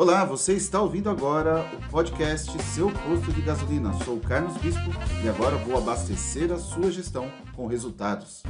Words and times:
Olá, 0.00 0.24
você 0.24 0.54
está 0.54 0.80
ouvindo 0.80 1.10
agora 1.10 1.62
o 1.76 1.90
podcast 1.90 2.50
Seu 2.62 2.90
Posto 2.90 3.30
de 3.34 3.42
Gasolina. 3.42 3.92
Sou 4.02 4.16
o 4.16 4.20
Carlos 4.20 4.56
Bispo 4.56 4.80
e 5.22 5.28
agora 5.28 5.58
vou 5.58 5.76
abastecer 5.76 6.50
a 6.50 6.56
sua 6.56 6.90
gestão 6.90 7.30
com 7.54 7.66
resultados. 7.66 8.42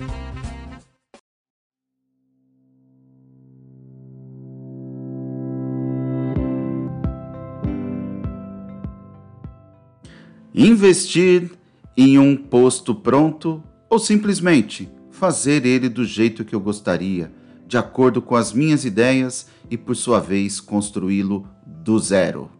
Investir 10.54 11.50
em 11.96 12.16
um 12.16 12.36
posto 12.36 12.94
pronto 12.94 13.60
ou 13.88 13.98
simplesmente 13.98 14.88
fazer 15.10 15.66
ele 15.66 15.88
do 15.88 16.04
jeito 16.04 16.44
que 16.44 16.54
eu 16.54 16.60
gostaria, 16.60 17.39
de 17.70 17.78
acordo 17.78 18.20
com 18.20 18.34
as 18.34 18.52
minhas 18.52 18.84
ideias 18.84 19.46
e, 19.70 19.76
por 19.76 19.94
sua 19.94 20.18
vez, 20.18 20.58
construí-lo 20.58 21.46
do 21.64 22.00
zero. 22.00 22.50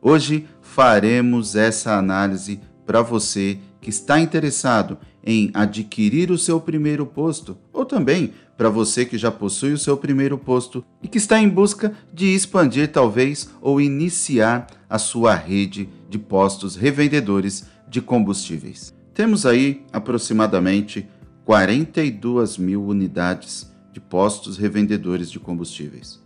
Hoje 0.00 0.46
faremos 0.60 1.56
essa 1.56 1.96
análise 1.96 2.60
para 2.84 3.00
você 3.00 3.58
que 3.80 3.88
está 3.88 4.20
interessado 4.20 4.98
em 5.24 5.50
adquirir 5.54 6.30
o 6.30 6.36
seu 6.36 6.60
primeiro 6.60 7.06
posto 7.06 7.56
ou 7.72 7.86
também 7.86 8.34
para 8.58 8.68
você 8.68 9.06
que 9.06 9.16
já 9.16 9.30
possui 9.30 9.72
o 9.72 9.78
seu 9.78 9.96
primeiro 9.96 10.36
posto 10.36 10.84
e 11.02 11.08
que 11.08 11.16
está 11.16 11.40
em 11.40 11.48
busca 11.48 11.94
de 12.12 12.26
expandir, 12.26 12.92
talvez, 12.92 13.48
ou 13.62 13.80
iniciar 13.80 14.66
a 14.90 14.98
sua 14.98 15.34
rede 15.34 15.88
de 16.10 16.18
postos 16.18 16.76
revendedores 16.76 17.64
de 17.88 18.02
combustíveis. 18.02 18.94
Temos 19.14 19.46
aí 19.46 19.86
aproximadamente 19.90 21.08
42 21.46 22.58
mil 22.58 22.84
unidades 22.84 23.77
de 23.98 24.00
postos 24.00 24.56
revendedores 24.56 25.28
de 25.28 25.40
combustíveis. 25.40 26.22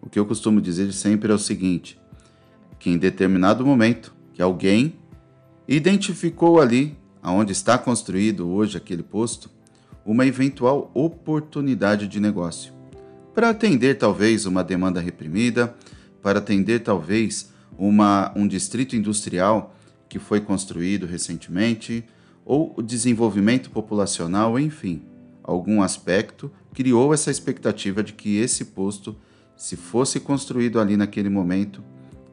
O 0.00 0.10
que 0.10 0.18
eu 0.18 0.26
costumo 0.26 0.60
dizer 0.60 0.92
sempre 0.92 1.32
é 1.32 1.34
o 1.34 1.38
seguinte: 1.38 1.98
que 2.78 2.90
em 2.90 2.98
determinado 2.98 3.64
momento 3.64 4.14
que 4.34 4.42
alguém 4.42 4.94
identificou 5.66 6.60
ali, 6.60 6.96
aonde 7.22 7.52
está 7.52 7.78
construído 7.78 8.48
hoje 8.48 8.76
aquele 8.76 9.02
posto, 9.02 9.50
uma 10.04 10.26
eventual 10.26 10.90
oportunidade 10.92 12.06
de 12.06 12.20
negócio, 12.20 12.74
para 13.34 13.50
atender 13.50 13.96
talvez 13.96 14.44
uma 14.44 14.62
demanda 14.62 15.00
reprimida, 15.00 15.74
para 16.22 16.40
atender 16.40 16.80
talvez 16.80 17.50
uma, 17.78 18.32
um 18.36 18.46
distrito 18.46 18.94
industrial 18.94 19.74
que 20.08 20.18
foi 20.18 20.40
construído 20.40 21.06
recentemente, 21.06 22.04
ou 22.44 22.74
o 22.76 22.82
desenvolvimento 22.82 23.70
populacional, 23.70 24.58
enfim, 24.58 25.02
algum 25.42 25.82
aspecto 25.82 26.50
criou 26.78 27.12
essa 27.12 27.28
expectativa 27.28 28.04
de 28.04 28.12
que 28.12 28.36
esse 28.36 28.66
posto, 28.66 29.16
se 29.56 29.74
fosse 29.74 30.20
construído 30.20 30.78
ali 30.78 30.96
naquele 30.96 31.28
momento, 31.28 31.82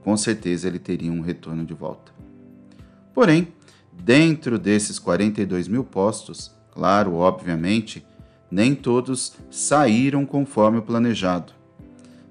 com 0.03 0.15
certeza 0.15 0.67
ele 0.67 0.77
teria 0.77 1.11
um 1.11 1.19
retorno 1.19 1.65
de 1.65 1.73
volta. 1.73 2.11
Porém, 3.11 3.47
dentro 3.91 4.59
desses 4.59 4.99
42 4.99 5.67
mil 5.67 5.83
postos, 5.83 6.51
claro, 6.71 7.15
obviamente, 7.15 8.05
nem 8.51 8.75
todos 8.75 9.33
saíram 9.49 10.27
conforme 10.27 10.77
o 10.77 10.83
planejado. 10.83 11.51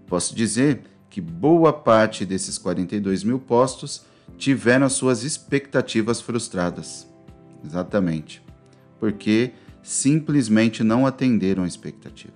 Posso 0.07 0.37
dizer 0.37 0.83
que 1.11 1.21
boa 1.21 1.73
parte 1.73 2.25
desses 2.25 2.59
42 2.59 3.25
mil 3.25 3.41
postos 3.41 4.05
tiveram 4.39 4.87
as 4.87 4.93
suas 4.93 5.25
expectativas 5.25 6.21
frustradas. 6.21 7.09
Exatamente. 7.65 8.41
Porque 9.01 9.51
simplesmente 9.85 10.83
não 10.83 11.07
atenderam 11.07 11.63
a 11.63 11.69
expectativa. 11.69 12.33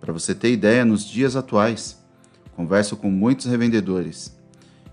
Para 0.00 0.12
você 0.12 0.32
ter 0.32 0.52
ideia, 0.52 0.84
nos 0.84 1.04
dias 1.04 1.34
atuais, 1.34 2.00
converso 2.54 2.96
com 2.96 3.10
muitos 3.10 3.46
revendedores, 3.46 4.34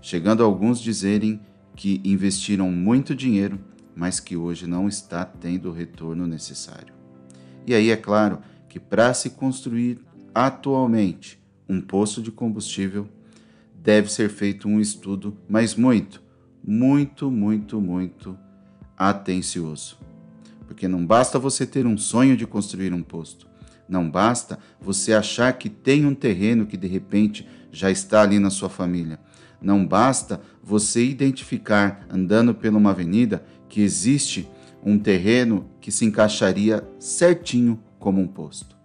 chegando 0.02 0.42
a 0.42 0.46
alguns 0.46 0.80
dizerem 0.80 1.40
que 1.76 2.00
investiram 2.04 2.70
muito 2.70 3.14
dinheiro, 3.14 3.58
mas 3.94 4.18
que 4.18 4.36
hoje 4.36 4.66
não 4.66 4.88
está 4.88 5.24
tendo 5.24 5.70
o 5.70 5.72
retorno 5.72 6.26
necessário. 6.26 6.92
E 7.66 7.72
aí 7.72 7.90
é 7.90 7.96
claro 7.96 8.40
que 8.68 8.80
para 8.80 9.14
se 9.14 9.30
construir 9.30 10.00
atualmente 10.34 11.40
um 11.68 11.80
posto 11.80 12.20
de 12.20 12.32
combustível, 12.32 13.06
deve 13.76 14.10
ser 14.10 14.28
feito 14.28 14.66
um 14.66 14.80
estudo, 14.80 15.36
mas 15.48 15.76
muito, 15.76 16.20
muito, 16.62 17.30
muito, 17.30 17.80
muito 17.80 18.36
atencioso. 18.96 20.09
Porque 20.70 20.86
não 20.86 21.04
basta 21.04 21.36
você 21.36 21.66
ter 21.66 21.84
um 21.84 21.98
sonho 21.98 22.36
de 22.36 22.46
construir 22.46 22.94
um 22.94 23.02
posto. 23.02 23.48
Não 23.88 24.08
basta 24.08 24.56
você 24.80 25.12
achar 25.12 25.52
que 25.54 25.68
tem 25.68 26.06
um 26.06 26.14
terreno 26.14 26.64
que 26.64 26.76
de 26.76 26.86
repente 26.86 27.44
já 27.72 27.90
está 27.90 28.22
ali 28.22 28.38
na 28.38 28.50
sua 28.50 28.68
família. 28.68 29.18
Não 29.60 29.84
basta 29.84 30.40
você 30.62 31.04
identificar, 31.04 32.06
andando 32.08 32.54
por 32.54 32.68
uma 32.68 32.90
avenida, 32.90 33.44
que 33.68 33.80
existe 33.82 34.48
um 34.80 34.96
terreno 34.96 35.68
que 35.80 35.90
se 35.90 36.04
encaixaria 36.04 36.88
certinho 37.00 37.82
como 37.98 38.20
um 38.20 38.28
posto. 38.28 38.76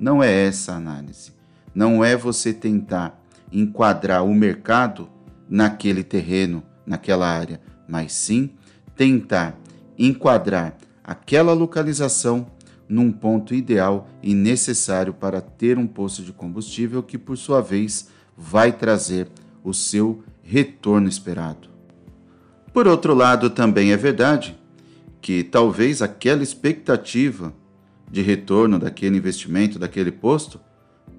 Não 0.00 0.22
é 0.22 0.32
essa 0.32 0.72
a 0.72 0.76
análise. 0.76 1.32
Não 1.74 2.02
é 2.02 2.16
você 2.16 2.50
tentar 2.50 3.22
enquadrar 3.52 4.24
o 4.24 4.34
mercado 4.34 5.06
naquele 5.50 6.02
terreno, 6.02 6.62
naquela 6.86 7.28
área, 7.28 7.60
mas 7.86 8.14
sim 8.14 8.52
tentar 8.96 9.54
enquadrar 9.98 10.78
aquela 11.06 11.52
localização 11.52 12.48
num 12.88 13.12
ponto 13.12 13.54
ideal 13.54 14.08
e 14.20 14.34
necessário 14.34 15.14
para 15.14 15.40
ter 15.40 15.78
um 15.78 15.86
posto 15.86 16.22
de 16.22 16.32
combustível 16.32 17.00
que, 17.00 17.16
por 17.16 17.38
sua 17.38 17.60
vez, 17.60 18.08
vai 18.36 18.72
trazer 18.72 19.28
o 19.62 19.72
seu 19.72 20.24
retorno 20.42 21.08
esperado. 21.08 21.68
Por 22.72 22.88
outro 22.88 23.14
lado, 23.14 23.50
também 23.50 23.92
é 23.92 23.96
verdade 23.96 24.58
que 25.20 25.44
talvez 25.44 26.02
aquela 26.02 26.42
expectativa 26.42 27.54
de 28.10 28.20
retorno 28.20 28.78
daquele 28.78 29.16
investimento, 29.16 29.78
daquele 29.78 30.12
posto, 30.12 30.60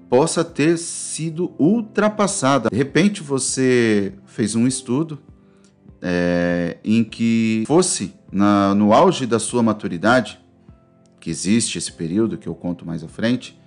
possa 0.09 0.43
ter 0.43 0.77
sido 0.77 1.53
ultrapassada. 1.59 2.69
De 2.69 2.77
repente 2.77 3.21
você 3.21 4.13
fez 4.25 4.55
um 4.55 4.67
estudo 4.67 5.19
é, 6.01 6.77
em 6.83 7.03
que 7.03 7.63
fosse 7.67 8.13
na, 8.31 8.73
no 8.75 8.93
auge 8.93 9.25
da 9.25 9.39
sua 9.39 9.63
maturidade, 9.63 10.39
que 11.19 11.29
existe 11.29 11.77
esse 11.77 11.91
período 11.91 12.37
que 12.37 12.47
eu 12.47 12.55
conto 12.55 12.85
mais 12.85 13.03
à 13.03 13.07
frente, 13.07 13.59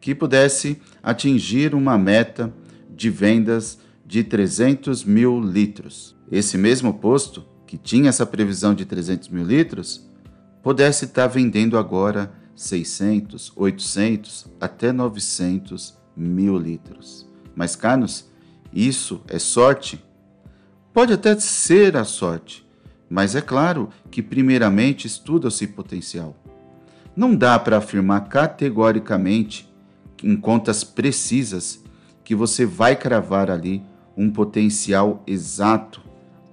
que 0.00 0.14
pudesse 0.14 0.80
atingir 1.02 1.74
uma 1.74 1.96
meta 1.96 2.52
de 2.90 3.10
vendas 3.10 3.78
de 4.06 4.22
300 4.22 5.04
mil 5.04 5.40
litros. 5.40 6.14
Esse 6.30 6.56
mesmo 6.58 6.94
posto, 6.94 7.44
que 7.66 7.78
tinha 7.78 8.08
essa 8.08 8.26
previsão 8.26 8.74
de 8.74 8.84
300 8.84 9.28
mil 9.28 9.44
litros, 9.44 10.06
pudesse 10.62 11.06
estar 11.06 11.26
vendendo 11.26 11.76
agora 11.76 12.32
600, 12.54 13.52
800, 13.56 14.46
até 14.60 14.92
900 14.92 15.94
mil 16.16 16.56
litros. 16.56 17.28
Mas, 17.54 17.74
Carlos, 17.74 18.26
isso 18.72 19.20
é 19.28 19.38
sorte? 19.38 20.02
Pode 20.92 21.12
até 21.12 21.38
ser 21.38 21.96
a 21.96 22.04
sorte, 22.04 22.63
mas 23.14 23.36
é 23.36 23.40
claro 23.40 23.88
que, 24.10 24.20
primeiramente, 24.20 25.06
estuda-se 25.06 25.66
potencial. 25.68 26.36
Não 27.14 27.34
dá 27.34 27.58
para 27.58 27.78
afirmar 27.78 28.28
categoricamente, 28.28 29.72
em 30.22 30.36
contas 30.36 30.82
precisas, 30.82 31.82
que 32.24 32.34
você 32.34 32.66
vai 32.66 32.96
cravar 32.96 33.50
ali 33.50 33.82
um 34.16 34.30
potencial 34.30 35.22
exato 35.26 36.02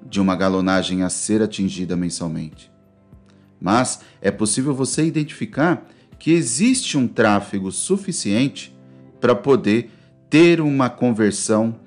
de 0.06 0.22
uma 0.22 0.36
galonagem 0.36 1.04
a 1.04 1.10
ser 1.10 1.42
atingida 1.42 1.96
mensalmente 1.96 2.72
mas 3.62 4.00
é 4.20 4.32
possível 4.32 4.74
você 4.74 5.06
identificar 5.06 5.88
que 6.18 6.32
existe 6.32 6.98
um 6.98 7.08
tráfego 7.08 7.72
suficiente 7.72 8.76
para 9.20 9.36
poder 9.36 9.92
ter 10.30 10.60
uma 10.60 10.90
conversão 10.90 11.80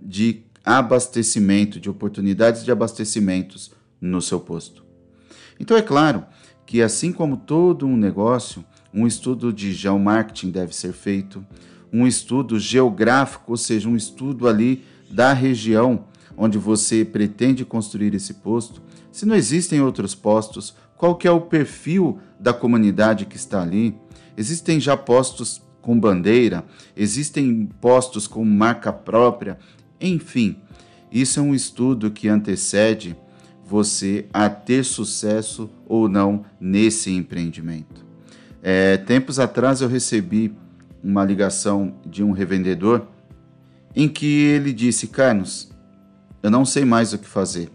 de 0.00 0.42
abastecimento, 0.62 1.80
de 1.80 1.88
oportunidades 1.88 2.64
de 2.64 2.70
abastecimentos 2.70 3.72
no 4.02 4.20
seu 4.20 4.40
posto. 4.40 4.84
Então 5.58 5.76
é 5.76 5.82
claro 5.82 6.26
que 6.66 6.82
assim 6.82 7.12
como 7.12 7.36
todo 7.36 7.86
um 7.86 7.96
negócio, 7.96 8.64
um 8.92 9.06
estudo 9.06 9.52
de 9.52 9.72
geomarketing 9.72 10.50
deve 10.50 10.74
ser 10.74 10.92
feito, 10.92 11.46
um 11.92 12.06
estudo 12.06 12.58
geográfico, 12.58 13.52
ou 13.52 13.56
seja, 13.56 13.88
um 13.88 13.96
estudo 13.96 14.48
ali 14.48 14.84
da 15.10 15.32
região 15.32 16.06
onde 16.36 16.58
você 16.58 17.04
pretende 17.04 17.64
construir 17.64 18.14
esse 18.14 18.34
posto, 18.34 18.82
se 19.12 19.26
não 19.26 19.36
existem 19.36 19.80
outros 19.80 20.14
postos, 20.14 20.74
qual 20.96 21.14
que 21.14 21.28
é 21.28 21.30
o 21.30 21.42
perfil 21.42 22.18
da 22.40 22.52
comunidade 22.52 23.26
que 23.26 23.36
está 23.36 23.62
ali? 23.62 23.94
Existem 24.36 24.80
já 24.80 24.96
postos 24.96 25.60
com 25.82 25.98
bandeira, 25.98 26.64
existem 26.96 27.68
postos 27.80 28.26
com 28.26 28.44
marca 28.44 28.92
própria, 28.92 29.58
enfim, 30.00 30.56
isso 31.10 31.38
é 31.38 31.42
um 31.42 31.54
estudo 31.54 32.10
que 32.10 32.28
antecede 32.28 33.14
você 33.64 34.26
a 34.32 34.48
ter 34.48 34.84
sucesso 34.84 35.70
ou 35.86 36.08
não 36.08 36.44
nesse 36.60 37.10
empreendimento. 37.10 38.04
É, 38.62 38.96
tempos 38.96 39.38
atrás 39.38 39.80
eu 39.80 39.88
recebi 39.88 40.54
uma 41.02 41.24
ligação 41.24 41.94
de 42.06 42.22
um 42.22 42.30
revendedor 42.30 43.06
em 43.94 44.08
que 44.08 44.26
ele 44.26 44.72
disse: 44.72 45.08
Carlos, 45.08 45.70
eu 46.42 46.50
não 46.50 46.64
sei 46.64 46.84
mais 46.84 47.12
o 47.12 47.18
que 47.18 47.26
fazer. 47.26 47.70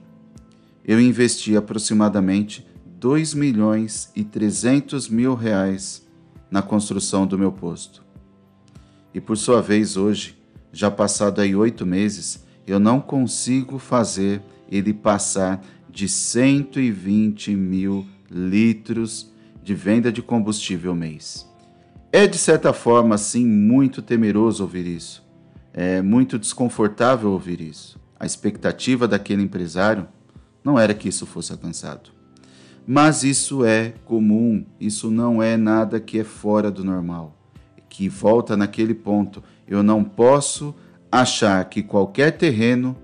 Eu 0.85 1.01
investi 1.01 1.57
aproximadamente 1.57 2.65
2 2.85 3.33
milhões 3.33 4.09
e 4.15 4.23
300 4.23 5.09
mil 5.09 5.35
reais 5.35 6.07
na 6.49 6.61
construção 6.61 7.27
do 7.27 7.37
meu 7.37 7.51
posto. 7.51 8.03
E 9.13 9.19
por 9.19 9.37
sua 9.37 9.61
vez, 9.61 9.97
hoje, 9.97 10.37
já 10.71 10.89
passado 10.89 11.41
aí 11.41 11.55
oito 11.55 11.85
meses, 11.85 12.45
eu 12.65 12.79
não 12.79 12.99
consigo 12.99 13.77
fazer 13.77 14.41
ele 14.69 14.93
passar 14.93 15.63
de 15.97 16.07
120 16.07 17.55
mil 17.55 18.05
litros 18.29 19.33
de 19.63 19.73
venda 19.73 20.11
de 20.11 20.21
combustível 20.21 20.93
mês. 20.93 21.49
É 22.11 22.27
de 22.27 22.37
certa 22.37 22.71
forma, 22.71 23.17
sim, 23.17 23.47
muito 23.47 23.99
temeroso 23.99 24.61
ouvir 24.61 24.85
isso. 24.85 25.25
É 25.73 25.99
muito 25.99 26.37
desconfortável 26.37 27.31
ouvir 27.31 27.61
isso. 27.61 27.99
A 28.19 28.27
expectativa 28.27 29.07
daquele 29.07 29.41
empresário 29.41 30.07
não 30.63 30.77
era 30.77 30.93
que 30.93 31.09
isso 31.09 31.25
fosse 31.25 31.51
alcançado. 31.51 32.11
Mas 32.85 33.23
isso 33.23 33.65
é 33.65 33.95
comum, 34.05 34.63
isso 34.79 35.09
não 35.09 35.41
é 35.41 35.57
nada 35.57 35.99
que 35.99 36.19
é 36.19 36.23
fora 36.23 36.69
do 36.69 36.83
normal. 36.83 37.35
Que 37.89 38.07
volta 38.07 38.55
naquele 38.55 38.93
ponto. 38.93 39.43
Eu 39.67 39.81
não 39.81 40.03
posso 40.03 40.75
achar 41.11 41.65
que 41.65 41.81
qualquer 41.81 42.37
terreno 42.37 42.95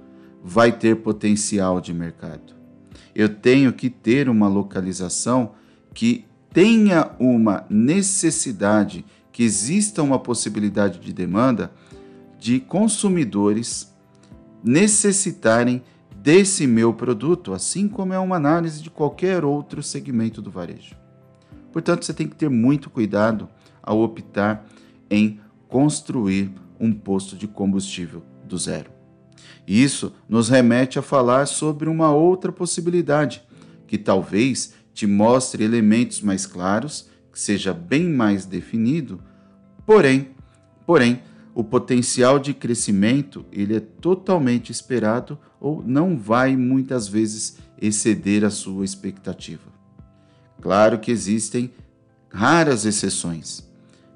vai 0.43 0.71
ter 0.71 0.97
potencial 0.97 1.81
de 1.81 1.91
mercado. 1.91 2.53
Eu 3.15 3.29
tenho 3.29 3.71
que 3.73 3.89
ter 3.89 4.27
uma 4.27 4.47
localização 4.47 5.53
que 5.93 6.25
tenha 6.51 7.11
uma 7.19 7.65
necessidade, 7.69 9.05
que 9.31 9.43
exista 9.43 10.01
uma 10.01 10.19
possibilidade 10.19 10.99
de 10.99 11.13
demanda 11.13 11.71
de 12.39 12.59
consumidores 12.59 13.93
necessitarem 14.63 15.81
desse 16.15 16.65
meu 16.67 16.93
produto, 16.93 17.53
assim 17.53 17.87
como 17.87 18.13
é 18.13 18.19
uma 18.19 18.35
análise 18.35 18.81
de 18.81 18.89
qualquer 18.89 19.43
outro 19.43 19.83
segmento 19.83 20.41
do 20.41 20.49
varejo. 20.49 20.95
Portanto, 21.71 22.05
você 22.05 22.13
tem 22.13 22.27
que 22.27 22.35
ter 22.35 22.49
muito 22.49 22.89
cuidado 22.89 23.49
ao 23.81 23.99
optar 23.99 24.65
em 25.09 25.39
construir 25.67 26.51
um 26.79 26.93
posto 26.93 27.35
de 27.35 27.47
combustível 27.47 28.23
do 28.45 28.57
zero. 28.57 28.91
Isso 29.67 30.13
nos 30.27 30.49
remete 30.49 30.99
a 30.99 31.01
falar 31.01 31.45
sobre 31.45 31.89
uma 31.89 32.11
outra 32.11 32.51
possibilidade, 32.51 33.43
que 33.87 33.97
talvez 33.97 34.73
te 34.93 35.07
mostre 35.07 35.63
elementos 35.63 36.21
mais 36.21 36.45
claros, 36.45 37.09
que 37.31 37.39
seja 37.39 37.73
bem 37.73 38.07
mais 38.09 38.45
definido, 38.45 39.19
porém, 39.85 40.29
porém, 40.85 41.21
o 41.55 41.63
potencial 41.63 42.39
de 42.39 42.53
crescimento 42.53 43.45
ele 43.51 43.75
é 43.75 43.79
totalmente 43.79 44.71
esperado 44.71 45.37
ou 45.59 45.83
não 45.85 46.17
vai 46.17 46.57
muitas 46.57 47.07
vezes 47.07 47.57
exceder 47.79 48.43
a 48.43 48.49
sua 48.49 48.83
expectativa. 48.83 49.71
Claro 50.61 50.99
que 50.99 51.11
existem 51.11 51.71
raras 52.29 52.85
exceções. 52.85 53.67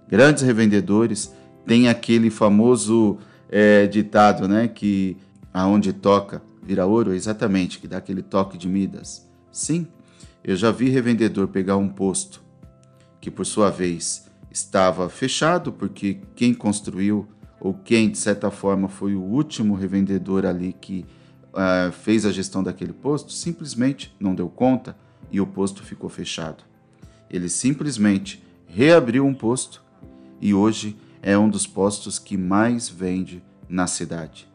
Grandes 0.10 0.44
revendedores 0.44 1.32
têm 1.66 1.90
aquele 1.90 2.30
famoso 2.30 3.20
é, 3.50 3.88
ditado, 3.88 4.48
né, 4.48 4.68
que 4.68 5.18
aonde 5.54 5.94
toca 5.94 6.42
vira 6.62 6.86
ouro, 6.86 7.14
exatamente, 7.14 7.80
que 7.80 7.88
dá 7.88 7.98
aquele 7.98 8.22
toque 8.22 8.58
de 8.58 8.68
Midas. 8.68 9.26
Sim, 9.52 9.88
eu 10.44 10.56
já 10.56 10.70
vi 10.70 10.90
revendedor 10.90 11.48
pegar 11.48 11.78
um 11.78 11.88
posto 11.88 12.44
que, 13.22 13.32
por 13.32 13.46
sua 13.46 13.70
vez, 13.70 14.30
estava 14.52 15.08
fechado 15.10 15.72
porque 15.72 16.20
quem 16.36 16.54
construiu 16.54 17.28
ou 17.60 17.74
quem, 17.74 18.10
de 18.10 18.18
certa 18.18 18.52
forma, 18.52 18.88
foi 18.88 19.16
o 19.16 19.22
último 19.22 19.76
revendedor 19.76 20.46
ali 20.46 20.74
que 20.74 21.06
uh, 21.54 21.92
fez 21.92 22.26
a 22.26 22.32
gestão 22.32 22.62
daquele 22.62 22.94
posto, 22.94 23.32
simplesmente 23.32 24.14
não 24.20 24.36
deu 24.36 24.50
conta 24.50 24.96
e 25.32 25.42
o 25.42 25.48
posto 25.48 25.84
ficou 25.84 26.10
fechado. 26.10 26.64
Ele 27.30 27.50
simplesmente 27.50 28.44
reabriu 28.68 29.26
um 29.26 29.34
posto 29.34 29.84
e 30.40 30.54
hoje 30.54 30.98
é 31.22 31.38
um 31.38 31.50
dos 31.50 31.68
postos 31.68 32.20
que 32.20 32.38
mais 32.38 32.90
vende 32.90 33.44
na 33.68 33.88
cidade. 33.88 34.48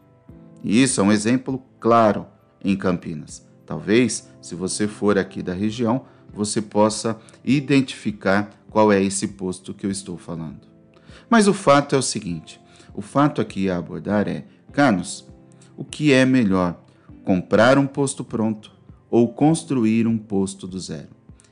E 0.63 0.81
isso 0.81 1.01
é 1.01 1.03
um 1.03 1.11
exemplo 1.11 1.61
claro 1.79 2.25
em 2.63 2.75
Campinas. 2.75 3.45
Talvez, 3.65 4.29
se 4.41 4.55
você 4.55 4.87
for 4.87 5.17
aqui 5.17 5.41
da 5.41 5.53
região, 5.53 6.05
você 6.33 6.61
possa 6.61 7.19
identificar 7.43 8.49
qual 8.69 8.91
é 8.91 9.01
esse 9.01 9.29
posto 9.29 9.73
que 9.73 9.85
eu 9.85 9.91
estou 9.91 10.17
falando. 10.17 10.67
Mas 11.29 11.47
o 11.47 11.53
fato 11.53 11.95
é 11.95 11.97
o 11.97 12.01
seguinte: 12.01 12.59
o 12.93 13.01
fato 13.01 13.41
aqui 13.41 13.69
a 13.69 13.77
abordar 13.77 14.27
é, 14.27 14.45
Carlos, 14.71 15.27
o 15.77 15.83
que 15.83 16.11
é 16.11 16.25
melhor, 16.25 16.83
comprar 17.23 17.77
um 17.77 17.87
posto 17.87 18.23
pronto 18.23 18.71
ou 19.09 19.31
construir 19.31 20.07
um 20.07 20.17
posto 20.17 20.67
do 20.67 20.79
zero? 20.79 21.09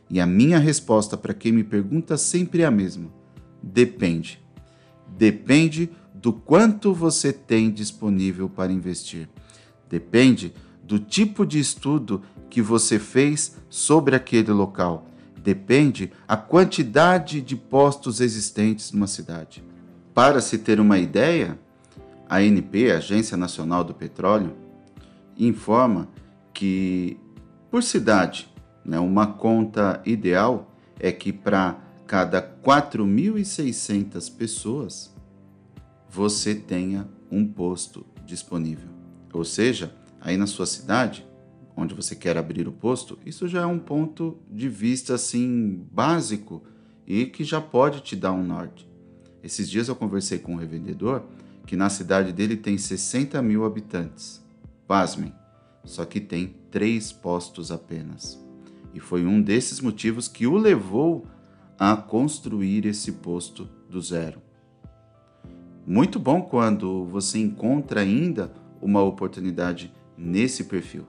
E 0.10 0.20
a 0.20 0.26
minha 0.26 0.60
resposta 0.60 1.16
para 1.16 1.34
quem 1.34 1.52
me 1.52 1.64
pergunta 1.64 2.18
sempre 2.18 2.64
é 2.64 2.66
a 2.66 2.72
mesma: 2.72 3.10
depende. 3.62 4.42
Depende 5.22 5.88
do 6.16 6.34
quanto 6.34 6.96
você 6.96 7.32
tem 7.32 7.70
disponível 7.70 8.50
para 8.50 8.74
investir. 8.74 9.30
Depende 9.88 10.52
do 10.84 10.98
tipo 10.98 11.46
de 11.46 11.60
estudo 11.60 12.24
que 12.50 12.60
você 12.60 12.98
fez 12.98 13.56
sobre 13.70 14.16
aquele 14.16 14.52
local. 14.52 15.06
Depende 15.38 16.12
a 16.28 16.36
quantidade 16.36 17.40
de 17.40 17.56
postos 17.56 18.20
existentes 18.20 18.92
numa 18.92 19.06
cidade. 19.06 19.64
Para 20.12 20.42
se 20.42 20.58
ter 20.58 20.80
uma 20.80 20.98
ideia, 20.98 21.60
a 22.28 22.38
ANP, 22.38 22.90
Agência 22.90 23.38
Nacional 23.38 23.84
do 23.84 23.94
Petróleo, 23.94 24.56
informa 25.38 26.10
que 26.52 27.16
por 27.70 27.84
cidade, 27.84 28.52
né, 28.84 28.98
uma 28.98 29.28
conta 29.28 30.02
ideal 30.04 30.74
é 31.00 31.12
que 31.12 31.32
para 31.32 31.80
cada 32.08 32.42
4.600 32.42 34.36
pessoas 34.36 35.11
você 36.12 36.54
tenha 36.54 37.08
um 37.32 37.48
posto 37.48 38.06
disponível. 38.26 38.90
Ou 39.34 39.46
seja, 39.46 39.96
aí 40.20 40.36
na 40.36 40.46
sua 40.46 40.66
cidade, 40.66 41.26
onde 41.76 41.96
você 41.96 42.16
quer 42.16 42.38
abrir 42.38 42.68
o 42.68 42.72
posto, 42.72 43.18
isso 43.26 43.48
já 43.48 43.62
é 43.62 43.66
um 43.66 43.80
ponto 43.80 44.38
de 44.50 44.68
vista 44.68 45.16
assim 45.16 45.88
básico 45.90 46.64
e 47.08 47.26
que 47.26 47.46
já 47.46 47.62
pode 47.62 48.02
te 48.02 48.14
dar 48.16 48.34
um 48.34 48.44
norte. 48.44 48.90
Esses 49.42 49.70
dias 49.70 49.88
eu 49.88 49.96
conversei 49.96 50.38
com 50.38 50.54
um 50.54 50.58
revendedor 50.58 51.24
que 51.66 51.78
na 51.78 51.90
cidade 51.90 52.34
dele 52.34 52.58
tem 52.58 52.78
60 52.78 53.42
mil 53.42 53.64
habitantes. 53.64 54.44
Pasmem, 54.86 55.34
só 55.86 56.04
que 56.04 56.20
tem 56.20 56.58
três 56.70 57.14
postos 57.14 57.72
apenas. 57.72 58.38
E 58.94 59.00
foi 59.00 59.26
um 59.26 59.42
desses 59.42 59.80
motivos 59.80 60.28
que 60.28 60.46
o 60.46 60.58
levou 60.58 61.26
a 61.80 61.96
construir 61.96 62.86
esse 62.86 63.14
posto 63.14 63.70
do 63.90 64.02
zero. 64.02 64.42
Muito 65.86 66.20
bom 66.20 66.42
quando 66.42 67.06
você 67.06 67.40
encontra 67.40 68.02
ainda 68.02 68.52
uma 68.82 69.02
oportunidade 69.02 69.92
nesse 70.18 70.66
perfil. 70.66 71.08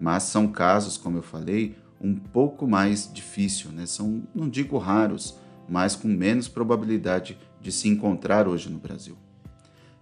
Mas 0.00 0.24
são 0.24 0.48
casos, 0.48 0.96
como 0.96 1.18
eu 1.18 1.22
falei, 1.22 1.76
um 2.00 2.14
pouco 2.14 2.66
mais 2.66 3.08
difícil, 3.12 3.70
né? 3.70 3.86
São, 3.86 4.24
não 4.34 4.48
digo 4.48 4.76
raros, 4.78 5.38
mas 5.68 5.94
com 5.94 6.08
menos 6.08 6.48
probabilidade 6.48 7.38
de 7.60 7.70
se 7.70 7.88
encontrar 7.88 8.48
hoje 8.48 8.68
no 8.68 8.78
Brasil. 8.78 9.16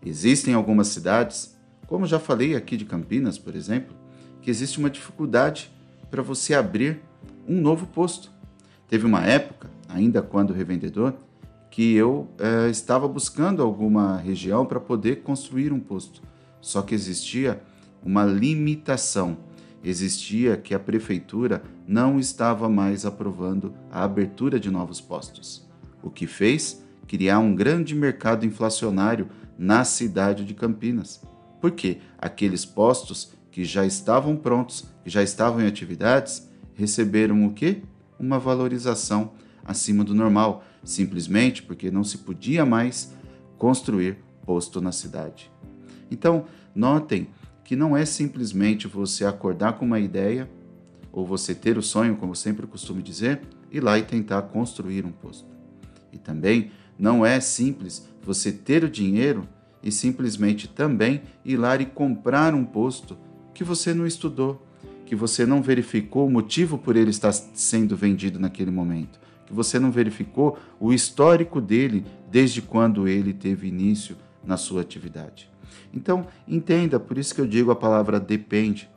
Existem 0.05 0.55
algumas 0.55 0.89
cidades, 0.89 1.55
como 1.87 2.07
já 2.07 2.19
falei 2.19 2.57
aqui 2.57 2.77
de 2.77 2.87
Campinas, 2.87 3.39
por 3.39 3.55
exemplo, 3.55 3.95
que 4.41 4.51
existe 4.51 4.79
uma 4.79 4.89
dificuldade 4.89 5.71
para 6.11 6.23
você 6.23 6.55
abrir 6.55 7.03
um 7.47 7.61
novo 7.61 7.87
posto. 7.87 8.31
Teve 8.89 9.05
uma 9.05 9.23
época, 9.25 9.71
ainda 9.87 10.23
quando 10.23 10.55
revendedor, 10.55 11.15
que 11.71 11.95
eu 11.95 12.29
eh, 12.39 12.69
estava 12.69 13.07
buscando 13.07 13.63
alguma 13.63 14.17
região 14.17 14.67
para 14.67 14.81
poder 14.81 15.23
construir 15.23 15.73
um 15.73 15.79
posto. 15.79 16.21
Só 16.61 16.83
que 16.83 16.95
existia 16.95 17.63
uma 18.03 18.25
limitação. 18.25 19.39
Existia 19.83 20.57
que 20.57 20.75
a 20.75 20.79
prefeitura 20.79 21.63
não 21.87 22.19
estava 22.19 22.69
mais 22.69 23.07
aprovando 23.07 23.73
a 23.91 24.05
abertura 24.05 24.61
de 24.61 24.71
novos 24.71 25.01
postos, 25.01 25.67
o 26.03 26.11
que 26.11 26.27
fez 26.27 26.85
criar 27.07 27.39
um 27.39 27.55
grande 27.55 27.95
mercado 27.95 28.45
inflacionário 28.45 29.29
na 29.59 29.85
cidade 29.85 30.45
de 30.45 30.55
Campinas. 30.55 31.23
Porque 31.61 31.99
aqueles 32.19 32.65
postos 32.65 33.33
que 33.51 33.65
já 33.65 33.85
estavam 33.87 34.37
prontos, 34.37 34.87
que 35.03 35.11
já 35.11 35.23
estavam 35.23 35.61
em 35.61 35.67
atividades, 35.67 36.49
receberam 36.75 37.47
o 37.47 37.53
quê? 37.53 37.83
Uma 38.19 38.39
valorização 38.39 39.33
acima 39.65 40.05
do 40.05 40.15
normal, 40.15 40.65
simplesmente 40.85 41.63
porque 41.63 41.91
não 41.91 42.05
se 42.05 42.19
podia 42.19 42.65
mais 42.65 43.15
construir 43.59 44.19
posto 44.45 44.81
na 44.81 44.93
cidade. 44.93 45.51
Então, 46.11 46.47
notem 46.75 47.29
que 47.65 47.77
não 47.77 47.97
é 47.97 48.05
simplesmente 48.05 48.89
você 48.89 49.25
acordar 49.25 49.75
com 49.75 49.85
uma 49.85 50.01
ideia 50.01 50.51
ou 51.13 51.27
você 51.27 51.55
ter 51.55 51.79
o 51.79 51.83
sonho, 51.83 52.17
como 52.17 52.35
sempre 52.35 52.67
costumo 52.67 53.03
dizer, 53.03 53.41
ir 53.71 53.81
lá 53.81 53.99
e 53.99 54.03
tentar 54.03 54.43
construir 54.43 55.05
um 55.05 55.13
posto. 55.13 55.49
E 56.13 56.19
também 56.19 56.73
não 56.99 57.25
é 57.25 57.41
simples 57.41 58.07
você 58.23 58.53
ter 58.53 58.85
o 58.85 58.91
dinheiro 58.91 59.49
e 59.83 59.91
simplesmente 59.91 60.69
também 60.69 61.23
ir 61.45 61.57
lá 61.57 61.77
e 61.77 61.87
comprar 61.87 62.55
um 62.55 62.65
posto 62.65 63.17
que 63.55 63.65
você 63.65 63.95
não 63.95 64.07
estudou, 64.07 64.67
que 65.07 65.15
você 65.15 65.47
não 65.47 65.63
verificou 65.63 66.27
o 66.27 66.31
motivo 66.31 66.79
por 66.79 66.97
ele 66.97 67.11
estar 67.11 67.33
sendo 67.33 67.97
vendido 67.97 68.39
naquele 68.39 68.71
momento, 68.71 69.21
que 69.51 69.57
você 69.57 69.81
não 69.81 69.91
verificou 69.91 70.57
o 70.79 70.93
histórico 70.93 71.61
dele 71.61 72.07
desde 72.31 72.63
quando 72.63 73.09
ele 73.09 73.35
teve 73.35 73.67
início 73.67 74.17
na 74.45 74.57
sua 74.57 74.81
atividade. 74.81 75.51
Então, 75.93 76.29
entenda, 76.47 77.01
por 77.01 77.19
isso 77.19 77.35
que 77.35 77.41
eu 77.41 77.47
digo 77.49 77.73
a 77.73 77.77
palavra 77.77 78.21
depende. 78.21 78.89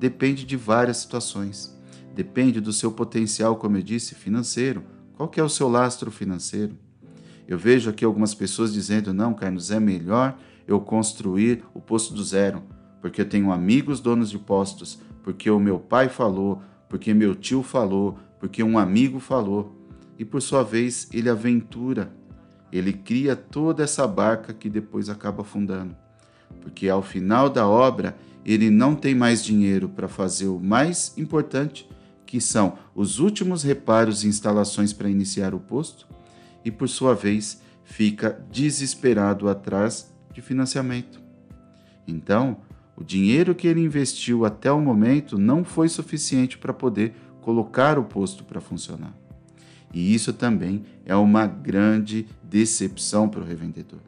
Depende 0.00 0.44
de 0.44 0.56
várias 0.56 0.96
situações. 0.96 1.78
Depende 2.12 2.60
do 2.60 2.72
seu 2.72 2.90
potencial, 2.90 3.54
como 3.54 3.76
eu 3.76 3.82
disse, 3.82 4.16
financeiro. 4.16 4.82
Qual 5.16 5.28
que 5.28 5.38
é 5.38 5.44
o 5.44 5.48
seu 5.48 5.68
lastro 5.68 6.10
financeiro? 6.10 6.76
Eu 7.46 7.56
vejo 7.56 7.88
aqui 7.88 8.04
algumas 8.04 8.34
pessoas 8.34 8.72
dizendo: 8.72 9.14
não, 9.14 9.32
Carlos, 9.32 9.70
é 9.70 9.78
melhor 9.78 10.36
eu 10.66 10.80
construir 10.80 11.62
o 11.72 11.80
posto 11.80 12.12
do 12.14 12.24
zero, 12.24 12.64
porque 13.00 13.20
eu 13.20 13.28
tenho 13.28 13.52
amigos 13.52 14.00
donos 14.00 14.28
de 14.28 14.38
postos, 14.38 14.98
porque 15.22 15.48
o 15.48 15.60
meu 15.60 15.78
pai 15.78 16.08
falou, 16.08 16.62
porque 16.88 17.14
meu 17.14 17.36
tio 17.36 17.62
falou, 17.62 18.18
porque 18.40 18.60
um 18.60 18.76
amigo 18.76 19.20
falou. 19.20 19.79
E 20.20 20.24
por 20.26 20.42
sua 20.42 20.62
vez, 20.62 21.08
ele 21.14 21.30
aventura, 21.30 22.12
ele 22.70 22.92
cria 22.92 23.34
toda 23.34 23.82
essa 23.82 24.06
barca 24.06 24.52
que 24.52 24.68
depois 24.68 25.08
acaba 25.08 25.40
afundando. 25.40 25.96
Porque 26.60 26.90
ao 26.90 27.00
final 27.00 27.48
da 27.48 27.66
obra, 27.66 28.14
ele 28.44 28.68
não 28.68 28.94
tem 28.94 29.14
mais 29.14 29.42
dinheiro 29.42 29.88
para 29.88 30.08
fazer 30.08 30.48
o 30.48 30.60
mais 30.60 31.16
importante, 31.16 31.88
que 32.26 32.38
são 32.38 32.76
os 32.94 33.18
últimos 33.18 33.62
reparos 33.62 34.22
e 34.22 34.28
instalações 34.28 34.92
para 34.92 35.08
iniciar 35.08 35.54
o 35.54 35.58
posto 35.58 36.06
e, 36.62 36.70
por 36.70 36.86
sua 36.86 37.14
vez, 37.14 37.62
fica 37.82 38.44
desesperado 38.52 39.48
atrás 39.48 40.14
de 40.34 40.42
financiamento. 40.42 41.18
Então, 42.06 42.58
o 42.94 43.02
dinheiro 43.02 43.54
que 43.54 43.66
ele 43.66 43.80
investiu 43.80 44.44
até 44.44 44.70
o 44.70 44.82
momento 44.82 45.38
não 45.38 45.64
foi 45.64 45.88
suficiente 45.88 46.58
para 46.58 46.74
poder 46.74 47.14
colocar 47.40 47.98
o 47.98 48.04
posto 48.04 48.44
para 48.44 48.60
funcionar. 48.60 49.19
E 49.92 50.14
isso 50.14 50.32
também 50.32 50.84
é 51.04 51.14
uma 51.14 51.46
grande 51.46 52.26
decepção 52.42 53.28
para 53.28 53.40
o 53.40 53.44
revendedor. 53.44 54.00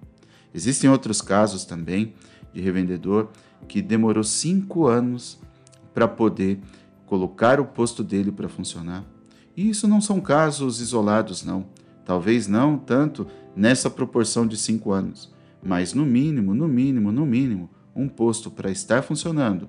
Existem 0.55 0.89
outros 0.89 1.21
casos 1.21 1.65
também 1.65 2.15
de 2.53 2.61
revendedor 2.61 3.29
que 3.67 3.81
demorou 3.81 4.23
cinco 4.23 4.87
anos 4.87 5.39
para 5.95 6.07
poder 6.07 6.61
colocar 7.07 7.61
o 7.61 7.65
posto 7.65 8.03
dele 8.03 8.31
para 8.31 8.49
funcionar. 8.49 9.05
E 9.57 9.69
isso 9.69 9.87
não 9.87 10.01
são 10.01 10.21
casos 10.21 10.81
isolados, 10.81 11.45
não. 11.45 11.67
Talvez 12.05 12.49
não 12.49 12.79
tanto 12.79 13.27
nessa 13.55 13.91
proporção 13.91 14.47
de 14.47 14.57
cinco 14.57 14.93
anos, 14.93 15.33
mas 15.63 15.95
no 15.95 16.05
mínimo, 16.05 16.55
no 16.55 16.67
mínimo, 16.67 17.13
no 17.13 17.25
mínimo, 17.27 17.71
um 17.95 18.09
posto 18.09 18.51
para 18.51 18.71
estar 18.71 19.03
funcionando, 19.03 19.69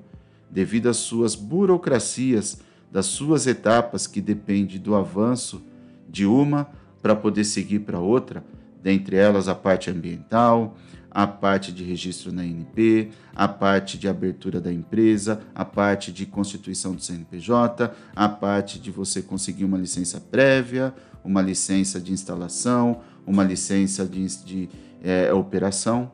devido 0.50 0.88
às 0.88 0.98
suas 0.98 1.36
burocracias, 1.36 2.62
das 2.92 3.08
suas 3.08 3.48
etapas 3.48 4.08
que 4.08 4.22
depende 4.22 4.80
do 4.80 4.96
avanço 4.96 5.62
de 6.10 6.26
uma 6.26 6.70
para 7.02 7.16
poder 7.16 7.44
seguir 7.44 7.80
para 7.80 8.00
outra, 8.00 8.44
dentre 8.82 9.16
elas 9.16 9.48
a 9.48 9.56
parte 9.56 9.90
ambiental, 9.90 10.76
a 11.14 11.28
parte 11.28 11.72
de 11.72 11.84
registro 11.84 12.32
na 12.32 12.44
NP, 12.44 13.12
a 13.36 13.48
parte 13.48 14.00
de 14.00 14.08
abertura 14.08 14.60
da 14.60 14.74
empresa, 14.74 15.42
a 15.54 15.64
parte 15.64 16.12
de 16.12 16.26
constituição 16.26 16.96
do 16.96 17.02
CNPJ, 17.02 17.94
a 18.16 18.28
parte 18.28 18.80
de 18.80 18.90
você 18.90 19.22
conseguir 19.22 19.64
uma 19.64 19.78
licença 19.78 20.20
prévia, 20.20 20.94
uma 21.24 21.42
licença 21.42 22.00
de 22.00 22.12
instalação, 22.12 23.02
uma 23.28 23.44
licença 23.44 24.06
de, 24.06 24.26
de 24.44 24.70
é, 25.04 25.32
operação, 25.32 26.12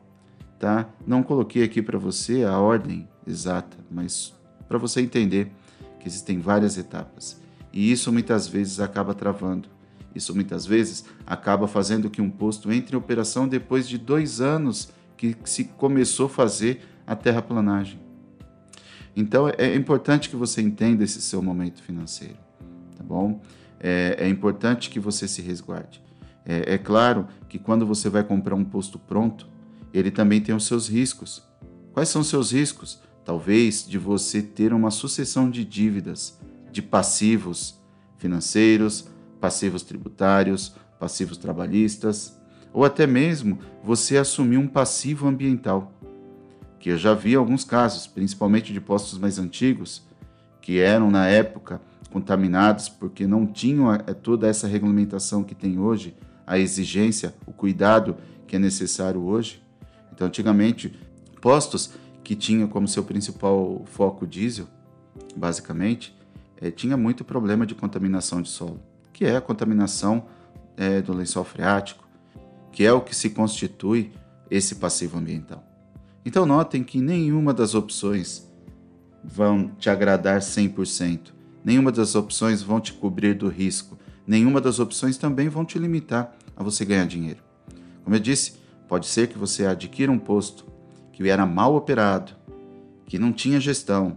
tá? 0.58 0.86
Não 1.06 1.22
coloquei 1.22 1.64
aqui 1.64 1.80
para 1.80 1.98
você 1.98 2.44
a 2.44 2.58
ordem 2.58 3.08
exata, 3.26 3.78
mas 3.90 4.34
para 4.68 4.76
você 4.76 5.00
entender 5.00 5.50
que 5.98 6.08
existem 6.08 6.38
várias 6.38 6.76
etapas. 6.76 7.40
E 7.72 7.90
isso 7.90 8.12
muitas 8.12 8.46
vezes 8.46 8.80
acaba 8.80 9.14
travando. 9.14 9.68
Isso 10.14 10.34
muitas 10.34 10.66
vezes 10.66 11.04
acaba 11.26 11.68
fazendo 11.68 12.10
que 12.10 12.20
um 12.20 12.30
posto 12.30 12.72
entre 12.72 12.94
em 12.94 12.98
operação 12.98 13.46
depois 13.46 13.88
de 13.88 13.98
dois 13.98 14.40
anos 14.40 14.90
que 15.16 15.36
se 15.44 15.64
começou 15.64 16.26
a 16.26 16.30
fazer 16.30 16.82
a 17.06 17.14
terraplanagem. 17.14 18.00
Então 19.14 19.48
é 19.48 19.74
importante 19.74 20.28
que 20.28 20.36
você 20.36 20.62
entenda 20.62 21.04
esse 21.04 21.20
seu 21.20 21.42
momento 21.42 21.82
financeiro, 21.82 22.38
tá 22.96 23.04
bom? 23.04 23.40
é, 23.80 24.16
é 24.18 24.28
importante 24.28 24.90
que 24.90 25.00
você 25.00 25.26
se 25.26 25.40
resguarde. 25.40 26.02
É, 26.44 26.74
é, 26.74 26.78
claro 26.78 27.26
que 27.48 27.58
quando 27.58 27.86
você 27.86 28.08
vai 28.08 28.22
comprar 28.22 28.54
um 28.54 28.64
posto 28.64 28.98
pronto, 28.98 29.48
ele 29.92 30.10
também 30.10 30.40
tem 30.40 30.54
os 30.54 30.66
seus 30.66 30.88
riscos. 30.88 31.42
Quais 31.92 32.08
são 32.08 32.20
os 32.20 32.28
seus 32.28 32.52
riscos? 32.52 33.00
Talvez 33.24 33.86
de 33.86 33.98
você 33.98 34.42
ter 34.42 34.72
uma 34.72 34.90
sucessão 34.90 35.50
de 35.50 35.64
dívidas, 35.64 36.38
de 36.70 36.82
passivos 36.82 37.80
financeiros, 38.18 39.08
passivos 39.40 39.82
tributários, 39.82 40.74
passivos 40.98 41.36
trabalhistas, 41.36 42.38
ou 42.72 42.84
até 42.84 43.06
mesmo 43.06 43.58
você 43.82 44.16
assumir 44.16 44.58
um 44.58 44.68
passivo 44.68 45.26
ambiental. 45.26 45.92
Que 46.78 46.90
eu 46.90 46.98
já 46.98 47.14
vi 47.14 47.34
alguns 47.34 47.64
casos, 47.64 48.06
principalmente 48.06 48.72
de 48.72 48.80
postos 48.80 49.18
mais 49.18 49.38
antigos, 49.38 50.02
que 50.60 50.78
eram 50.78 51.10
na 51.10 51.26
época 51.26 51.80
contaminados 52.10 52.88
porque 52.88 53.26
não 53.26 53.46
tinham 53.46 53.92
é, 53.92 53.98
toda 53.98 54.48
essa 54.48 54.66
regulamentação 54.66 55.42
que 55.42 55.54
tem 55.54 55.78
hoje, 55.78 56.14
a 56.46 56.58
exigência, 56.58 57.34
o 57.46 57.52
cuidado 57.52 58.16
que 58.46 58.56
é 58.56 58.58
necessário 58.58 59.22
hoje. 59.22 59.62
Então, 60.12 60.26
antigamente, 60.26 60.92
postos 61.40 61.92
que 62.24 62.34
tinham 62.34 62.68
como 62.68 62.88
seu 62.88 63.04
principal 63.04 63.82
foco 63.86 64.26
diesel, 64.26 64.66
basicamente, 65.36 66.14
é, 66.60 66.70
tinha 66.70 66.96
muito 66.96 67.24
problema 67.24 67.64
de 67.64 67.74
contaminação 67.74 68.42
de 68.42 68.48
solo, 68.48 68.80
que 69.20 69.26
é 69.26 69.36
a 69.36 69.40
contaminação 69.42 70.24
é, 70.78 71.02
do 71.02 71.12
lençol 71.12 71.44
freático, 71.44 72.08
que 72.72 72.86
é 72.86 72.90
o 72.90 73.02
que 73.02 73.14
se 73.14 73.28
constitui 73.28 74.12
esse 74.50 74.76
passivo 74.76 75.18
ambiental. 75.18 75.62
Então, 76.24 76.46
notem 76.46 76.82
que 76.82 77.02
nenhuma 77.02 77.52
das 77.52 77.74
opções 77.74 78.50
vão 79.22 79.72
te 79.78 79.90
agradar 79.90 80.40
100%. 80.40 81.34
Nenhuma 81.62 81.92
das 81.92 82.14
opções 82.14 82.62
vão 82.62 82.80
te 82.80 82.94
cobrir 82.94 83.34
do 83.34 83.48
risco. 83.48 83.98
Nenhuma 84.26 84.58
das 84.58 84.78
opções 84.78 85.18
também 85.18 85.50
vão 85.50 85.66
te 85.66 85.78
limitar 85.78 86.34
a 86.56 86.62
você 86.62 86.86
ganhar 86.86 87.06
dinheiro. 87.06 87.42
Como 88.02 88.16
eu 88.16 88.20
disse, 88.20 88.54
pode 88.88 89.06
ser 89.06 89.28
que 89.28 89.36
você 89.36 89.66
adquira 89.66 90.10
um 90.10 90.18
posto 90.18 90.64
que 91.12 91.28
era 91.28 91.44
mal 91.44 91.76
operado, 91.76 92.32
que 93.04 93.18
não 93.18 93.34
tinha 93.34 93.60
gestão, 93.60 94.16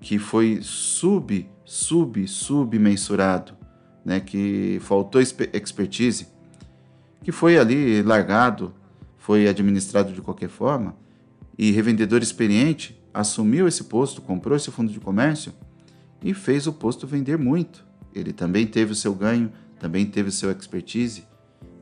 que 0.00 0.18
foi 0.18 0.58
sub, 0.60 1.48
sub, 1.64 2.26
submensurado, 2.26 3.62
né, 4.04 4.20
que 4.20 4.78
faltou 4.82 5.20
expertise, 5.20 6.26
que 7.22 7.32
foi 7.32 7.58
ali 7.58 8.02
largado, 8.02 8.74
foi 9.16 9.48
administrado 9.48 10.12
de 10.12 10.20
qualquer 10.20 10.48
forma, 10.48 10.94
e 11.56 11.70
revendedor 11.70 12.22
experiente 12.22 13.00
assumiu 13.12 13.68
esse 13.68 13.84
posto, 13.84 14.20
comprou 14.20 14.56
esse 14.56 14.70
fundo 14.70 14.92
de 14.92 14.98
comércio 14.98 15.52
e 16.22 16.34
fez 16.34 16.66
o 16.66 16.72
posto 16.72 17.06
vender 17.06 17.38
muito. 17.38 17.84
Ele 18.14 18.32
também 18.32 18.66
teve 18.66 18.92
o 18.92 18.94
seu 18.94 19.14
ganho, 19.14 19.52
também 19.78 20.04
teve 20.04 20.28
o 20.28 20.32
seu 20.32 20.50
expertise. 20.50 21.24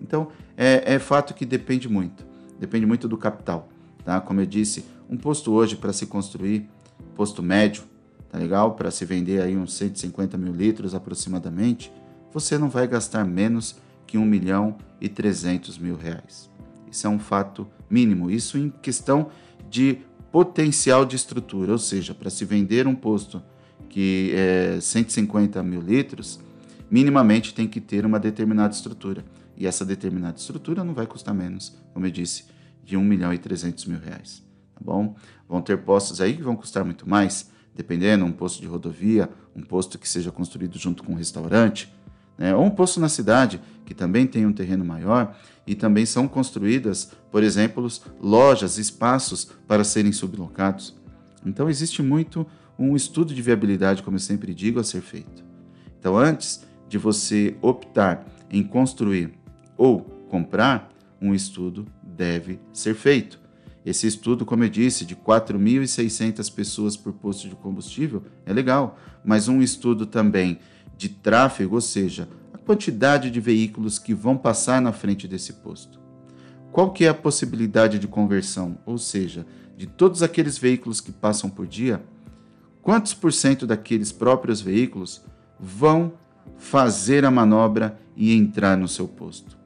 Então, 0.01 0.29
é, 0.57 0.95
é 0.95 0.99
fato 0.99 1.33
que 1.33 1.47
depende 1.47 1.89
muito. 1.89 2.25
Depende 2.59 2.85
muito 2.87 3.09
do 3.09 3.17
capital. 3.17 3.69
Tá? 4.05 4.21
Como 4.21 4.41
eu 4.41 4.47
disse, 4.47 4.85
um 5.09 5.17
posto 5.17 5.53
hoje 5.53 5.77
para 5.77 5.93
se 5.93 6.07
construir, 6.07 6.69
posto 7.15 7.43
médio, 7.43 7.85
tá 8.31 8.39
legal? 8.39 8.75
Para 8.75 8.91
se 8.91 9.05
vender 9.05 9.41
aí 9.41 9.57
uns 9.57 9.75
150 9.75 10.37
mil 10.37 10.53
litros 10.53 10.95
aproximadamente, 10.95 11.93
você 12.33 12.57
não 12.59 12.69
vai 12.69 12.87
gastar 12.87 13.25
menos 13.25 13.77
que 14.07 14.19
1 14.19 14.25
milhão 14.25 14.77
e 15.01 15.09
300 15.09 15.79
mil 15.79 15.97
reais. 15.97 16.51
Isso 16.91 17.07
é 17.07 17.11
um 17.11 17.19
fato 17.19 17.67
mínimo. 17.89 18.31
Isso 18.31 18.59
em 18.59 18.71
questão 18.71 19.31
de 19.69 19.99
potencial 20.31 21.05
de 21.05 21.17
estrutura, 21.17 21.73
ou 21.73 21.79
seja, 21.79 22.15
para 22.15 22.31
se 22.31 22.45
vender 22.45 22.87
um 22.87 22.95
posto 22.95 23.43
que 23.89 24.33
é 24.35 24.79
150 24.81 25.63
mil 25.63 25.81
litros, 25.81 26.41
minimamente 26.91 27.55
tem 27.55 27.69
que 27.69 27.81
ter 27.81 28.07
uma 28.07 28.19
determinada 28.19 28.75
estrutura. 28.75 29.25
E 29.57 29.67
essa 29.67 29.85
determinada 29.85 30.39
estrutura 30.39 30.83
não 30.83 30.95
vai 30.95 31.07
custar 31.07 31.35
menos, 31.35 31.77
como 31.93 32.07
eu 32.07 32.11
disse, 32.11 32.45
de 32.85 32.97
1 32.97 33.05
milhão 33.05 33.33
e 33.33 33.39
300 33.39 33.85
mil 33.85 33.99
reais. 33.99 34.43
Tá 34.75 34.81
bom? 34.83 35.15
Vão 35.49 35.61
ter 35.61 35.79
postos 35.79 36.21
aí 36.21 36.35
que 36.35 36.43
vão 36.43 36.57
custar 36.57 36.85
muito 36.85 37.09
mais, 37.09 37.51
dependendo, 37.75 38.25
um 38.25 38.33
posto 38.33 38.61
de 38.61 38.67
rodovia, 38.67 39.29
um 39.55 39.63
posto 39.63 39.99
que 39.99 40.09
seja 40.09 40.31
construído 40.31 40.79
junto 40.79 41.03
com 41.05 41.13
um 41.13 41.17
restaurante, 41.17 41.93
né? 42.43 42.53
ou 42.57 42.65
um 42.65 42.71
posto 42.71 42.99
na 42.99 43.09
cidade 43.09 43.61
que 43.87 43.95
também 43.95 44.27
tem 44.27 44.45
um 44.45 44.53
terreno 44.53 44.85
maior 44.85 45.37
e 45.65 45.77
também 45.77 46.05
são 46.05 46.27
construídas, 46.27 47.13
por 47.31 47.45
exemplo, 47.45 47.87
lojas, 48.21 48.79
espaços 48.79 49.45
para 49.69 49.85
serem 49.85 50.11
sublocados. 50.11 51.01
Então 51.47 51.71
existe 51.71 52.03
muito 52.03 52.45
um 52.77 52.97
estudo 52.97 53.33
de 53.33 53.41
viabilidade, 53.41 54.03
como 54.03 54.17
eu 54.17 54.21
sempre 54.21 54.53
digo, 54.53 54.81
a 54.81 54.85
ser 54.85 55.03
feito. 55.03 55.45
Então, 56.01 56.19
antes 56.19 56.65
de 56.89 56.99
você 56.99 57.57
optar 57.63 58.27
em 58.51 58.65
construir 58.65 59.33
ou 59.77 60.01
comprar, 60.29 60.91
um 61.21 61.33
estudo 61.33 61.87
deve 62.03 62.59
ser 62.73 62.97
feito. 62.97 63.41
Esse 63.87 64.09
estudo, 64.09 64.45
como 64.45 64.65
eu 64.65 64.69
disse, 64.69 65.05
de 65.05 65.15
4.600 65.15 66.53
pessoas 66.53 66.97
por 66.97 67.13
posto 67.13 67.49
de 67.49 67.55
combustível 67.55 68.25
é 68.45 68.53
legal, 68.53 68.99
mas 69.25 69.47
um 69.47 69.63
estudo 69.63 70.07
também 70.07 70.59
de 71.03 71.09
tráfego, 71.09 71.75
ou 71.75 71.81
seja, 71.81 72.29
a 72.53 72.59
quantidade 72.59 73.29
de 73.29 73.41
veículos 73.41 73.99
que 73.99 74.15
vão 74.15 74.37
passar 74.37 74.81
na 74.81 74.93
frente 74.93 75.27
desse 75.27 75.55
posto. 75.55 76.01
Qual 76.71 76.93
que 76.93 77.05
é 77.05 77.09
a 77.09 77.15
possibilidade 77.15 77.99
de 77.99 78.07
conversão? 78.07 78.79
Ou 78.87 78.97
seja, 78.97 79.45
de 79.77 79.85
todos 79.85 80.23
aqueles 80.23 80.57
veículos 80.57 81.01
que 81.01 81.11
passam 81.11 81.51
por 81.51 81.67
dia, 81.67 82.01
quantos 82.81 83.15
por 83.15 83.33
cento 83.33 83.67
daqueles 83.67 84.13
próprios 84.13 84.61
veículos 84.61 85.25
vão 85.59 86.13
fazer 86.57 87.25
a 87.25 87.33
manobra 87.33 87.99
e 88.17 88.33
entrar 88.33 88.77
no 88.77 88.87
seu 88.87 89.09
posto? 89.09 89.59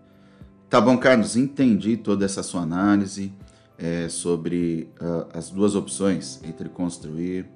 Tá 0.71 0.81
bom, 0.81 0.97
Carlos, 0.97 1.37
entendi 1.37 1.99
toda 1.99 2.25
essa 2.25 2.43
sua 2.43 2.63
análise 2.63 3.31
é, 3.77 4.09
sobre 4.09 4.89
uh, 4.99 5.29
as 5.35 5.51
duas 5.51 5.75
opções 5.75 6.41
entre 6.43 6.71
construir 6.71 7.47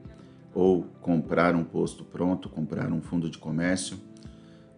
ou 0.54 0.84
comprar 1.00 1.54
um 1.54 1.64
posto 1.64 2.04
pronto, 2.04 2.48
comprar 2.48 2.92
um 2.92 3.00
fundo 3.00 3.30
de 3.30 3.38
comércio. 3.38 3.98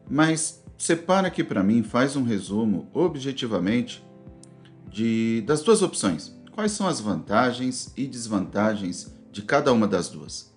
Mas 0.09 0.63
separa 0.77 1.29
aqui 1.29 1.43
para 1.43 1.63
mim, 1.63 1.83
faz 1.83 2.17
um 2.17 2.23
resumo 2.23 2.89
objetivamente 2.93 4.05
de, 4.91 5.43
das 5.47 5.63
duas 5.63 5.83
opções. 5.83 6.37
Quais 6.53 6.73
são 6.73 6.87
as 6.87 7.01
vantagens 7.01 7.93
e 7.97 8.07
desvantagens 8.07 9.13
de 9.31 9.43
cada 9.43 9.73
uma 9.73 9.89
das 9.89 10.09
duas? 10.09 10.53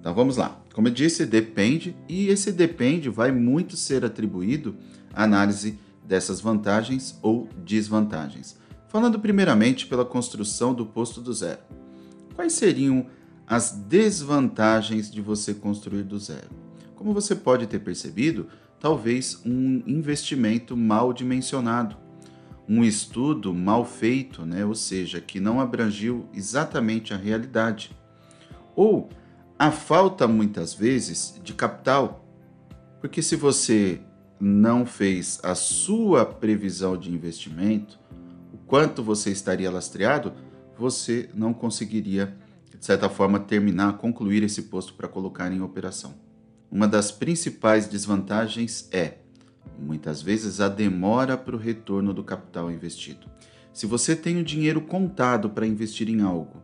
Então 0.00 0.14
vamos 0.14 0.36
lá. 0.36 0.60
Como 0.72 0.88
eu 0.88 0.92
disse, 0.92 1.26
depende, 1.26 1.96
e 2.08 2.28
esse 2.28 2.52
depende 2.52 3.08
vai 3.08 3.32
muito 3.32 3.76
ser 3.76 4.04
atribuído 4.04 4.76
à 5.12 5.24
análise 5.24 5.78
dessas 6.04 6.40
vantagens 6.40 7.18
ou 7.20 7.48
desvantagens. 7.64 8.56
Falando 8.88 9.18
primeiramente 9.18 9.86
pela 9.86 10.04
construção 10.04 10.72
do 10.72 10.86
posto 10.86 11.20
do 11.20 11.32
zero. 11.34 11.58
Quais 12.34 12.52
seriam 12.52 13.06
as 13.46 13.70
desvantagens 13.70 15.10
de 15.10 15.20
você 15.20 15.54
construir 15.54 16.02
do 16.02 16.18
zero? 16.18 16.50
Como 16.94 17.12
você 17.12 17.34
pode 17.34 17.66
ter 17.66 17.78
percebido, 17.78 18.48
talvez 18.80 19.40
um 19.44 19.82
investimento 19.86 20.76
mal 20.76 21.12
dimensionado, 21.12 21.96
um 22.68 22.82
estudo 22.82 23.54
mal 23.54 23.84
feito, 23.84 24.44
né? 24.44 24.64
ou 24.64 24.74
seja, 24.74 25.20
que 25.20 25.38
não 25.38 25.60
abrangiu 25.60 26.26
exatamente 26.34 27.14
a 27.14 27.16
realidade, 27.16 27.96
ou 28.74 29.08
a 29.58 29.70
falta 29.70 30.26
muitas 30.26 30.74
vezes 30.74 31.40
de 31.42 31.54
capital. 31.54 32.24
Porque 33.00 33.22
se 33.22 33.36
você 33.36 34.00
não 34.38 34.84
fez 34.84 35.40
a 35.42 35.54
sua 35.54 36.26
previsão 36.26 36.96
de 36.96 37.10
investimento, 37.10 37.98
o 38.52 38.58
quanto 38.58 39.02
você 39.02 39.30
estaria 39.30 39.70
lastreado, 39.70 40.32
você 40.76 41.30
não 41.34 41.54
conseguiria, 41.54 42.36
de 42.78 42.84
certa 42.84 43.08
forma, 43.08 43.38
terminar, 43.38 43.96
concluir 43.98 44.42
esse 44.42 44.62
posto 44.62 44.94
para 44.94 45.08
colocar 45.08 45.50
em 45.52 45.60
operação. 45.60 46.14
Uma 46.70 46.86
das 46.86 47.10
principais 47.10 47.86
desvantagens 47.86 48.88
é, 48.92 49.18
muitas 49.78 50.22
vezes, 50.22 50.60
a 50.60 50.68
demora 50.68 51.36
para 51.36 51.56
o 51.56 51.58
retorno 51.58 52.12
do 52.12 52.24
capital 52.24 52.70
investido. 52.70 53.26
Se 53.72 53.86
você 53.86 54.16
tem 54.16 54.38
o 54.38 54.44
dinheiro 54.44 54.80
contado 54.80 55.50
para 55.50 55.66
investir 55.66 56.08
em 56.08 56.22
algo 56.22 56.62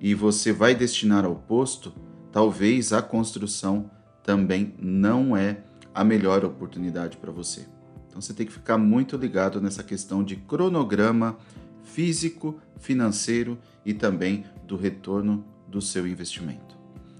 e 0.00 0.14
você 0.14 0.52
vai 0.52 0.74
destinar 0.74 1.24
ao 1.24 1.34
posto, 1.34 1.92
talvez 2.30 2.92
a 2.92 3.02
construção 3.02 3.90
também 4.22 4.74
não 4.78 5.36
é 5.36 5.64
a 5.94 6.04
melhor 6.04 6.44
oportunidade 6.44 7.16
para 7.16 7.32
você. 7.32 7.66
Então 8.08 8.20
você 8.20 8.32
tem 8.32 8.46
que 8.46 8.52
ficar 8.52 8.78
muito 8.78 9.16
ligado 9.16 9.60
nessa 9.60 9.82
questão 9.82 10.22
de 10.22 10.36
cronograma 10.36 11.36
físico, 11.82 12.60
financeiro 12.78 13.58
e 13.84 13.94
também 13.94 14.44
do 14.66 14.76
retorno 14.76 15.44
do 15.68 15.80
seu 15.80 16.06
investimento. 16.06 16.76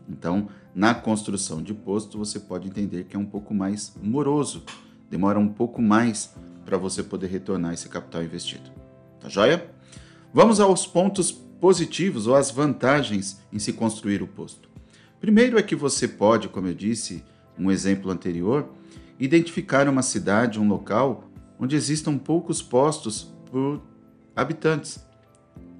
Então, 0.09 0.49
na 0.75 0.95
construção 0.95 1.63
de 1.63 1.75
posto, 1.75 2.19
você 2.19 2.39
pode 2.39 2.69
entender 2.69 3.05
que 3.05 3.17
é 3.17 3.19
um 3.19 3.27
pouco 3.27 3.55
mais 3.55 3.95
moroso, 4.03 4.65
demora 5.11 5.39
um 5.39 5.49
pouco 5.49 5.81
mais 5.83 6.35
para 6.65 6.77
você 6.77 7.03
poder 7.03 7.29
retornar 7.29 7.73
esse 7.75 7.89
capital 7.89 8.23
investido. 8.23 8.71
Tá 9.21 9.29
joia? 9.29 9.71
Vamos 10.33 10.61
aos 10.61 10.87
pontos 10.87 11.33
positivos 11.33 12.27
ou 12.27 12.35
as 12.35 12.51
vantagens 12.51 13.41
em 13.53 13.59
se 13.59 13.73
construir 13.73 14.23
o 14.23 14.27
posto. 14.27 14.69
Primeiro 15.21 15.59
é 15.59 15.63
que 15.63 15.75
você 15.75 16.07
pode, 16.07 16.49
como 16.49 16.67
eu 16.67 16.75
disse, 16.75 17.25
um 17.59 17.71
exemplo 17.71 18.11
anterior, 18.11 18.69
identificar 19.19 19.89
uma 19.89 20.03
cidade, 20.03 20.61
um 20.61 20.69
local 20.69 21.31
onde 21.59 21.75
existam 21.75 22.19
poucos 22.19 22.61
postos 22.61 23.33
por 23.51 23.81
habitantes. 24.35 25.05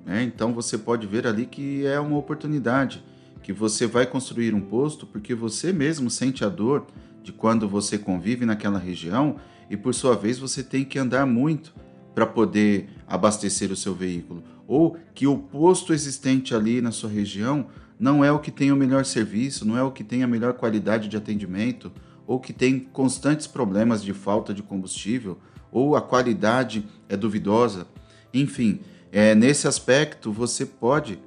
É, 0.07 0.23
então 0.23 0.55
você 0.55 0.79
pode 0.79 1.07
ver 1.07 1.27
ali 1.27 1.47
que 1.47 1.85
é 1.85 1.99
uma 1.99 2.17
oportunidade, 2.17 3.05
que 3.43 3.53
você 3.53 3.87
vai 3.87 4.07
construir 4.07 4.55
um 4.55 4.61
posto 4.61 5.07
porque 5.07 5.35
você 5.35 5.73
mesmo 5.73 6.09
sente 6.11 6.45
a 6.45 6.49
dor 6.49 6.87
de 7.23 7.33
quando 7.33 7.69
você 7.69 7.99
convive 7.99 8.47
naquela 8.47 8.79
região 8.79 9.37
e 9.69 9.77
por 9.77 9.95
sua 9.95 10.15
vez 10.15 10.39
você 10.39 10.63
tem 10.63 10.85
que 10.85 10.99
andar 10.99 11.27
muito 11.27 11.75
para 12.15 12.25
poder 12.25 12.89
abastecer 13.07 13.71
o 13.71 13.77
seu 13.77 13.95
veículo, 13.95 14.43
ou 14.67 14.97
que 15.15 15.27
o 15.27 15.37
posto 15.37 15.93
existente 15.93 16.55
ali 16.55 16.81
na 16.81 16.91
sua 16.91 17.11
região 17.11 17.67
não 18.01 18.25
é 18.25 18.33
o 18.33 18.39
que 18.39 18.51
tem 18.51 18.73
o 18.73 18.77
melhor 18.77 19.05
serviço, 19.05 19.67
não 19.67 19.77
é 19.77 19.83
o 19.83 19.91
que 19.91 20.03
tem 20.03 20.23
a 20.23 20.27
melhor 20.27 20.55
qualidade 20.55 21.09
de 21.09 21.17
atendimento, 21.17 21.93
ou 22.27 22.41
que 22.41 22.53
tem 22.53 22.81
constantes 22.81 23.47
problemas 23.47 24.03
de 24.03 24.15
falta 24.15 24.55
de 24.55 24.63
combustível, 24.63 25.39
ou 25.71 25.95
a 25.95 26.01
qualidade 26.01 26.87
é 27.09 27.17
duvidosa. 27.17 27.87
Enfim, 28.33 28.81
é, 29.13 29.35
nesse 29.35 29.69
aspecto 29.69 30.33
você 30.33 30.67
pode, 30.67 31.19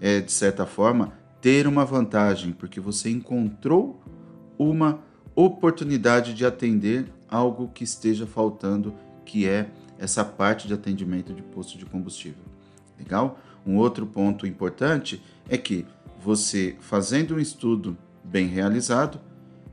é, 0.00 0.20
de 0.20 0.32
certa 0.32 0.66
forma, 0.66 1.12
ter 1.40 1.66
uma 1.66 1.84
vantagem, 1.84 2.52
porque 2.52 2.80
você 2.80 3.10
encontrou 3.10 4.00
uma 4.58 5.00
oportunidade 5.34 6.34
de 6.34 6.44
atender 6.46 7.06
algo 7.28 7.68
que 7.68 7.84
esteja 7.84 8.26
faltando, 8.26 8.94
que 9.24 9.46
é 9.46 9.68
essa 9.98 10.24
parte 10.24 10.66
de 10.66 10.74
atendimento 10.74 11.32
de 11.32 11.42
posto 11.42 11.78
de 11.78 11.84
combustível. 11.84 12.42
Legal? 12.98 13.38
Um 13.66 13.76
outro 13.76 14.06
ponto 14.06 14.46
importante 14.46 15.22
é 15.48 15.58
que 15.58 15.84
você 16.22 16.76
fazendo 16.80 17.36
um 17.36 17.38
estudo 17.38 17.96
bem 18.24 18.46
realizado, 18.46 19.20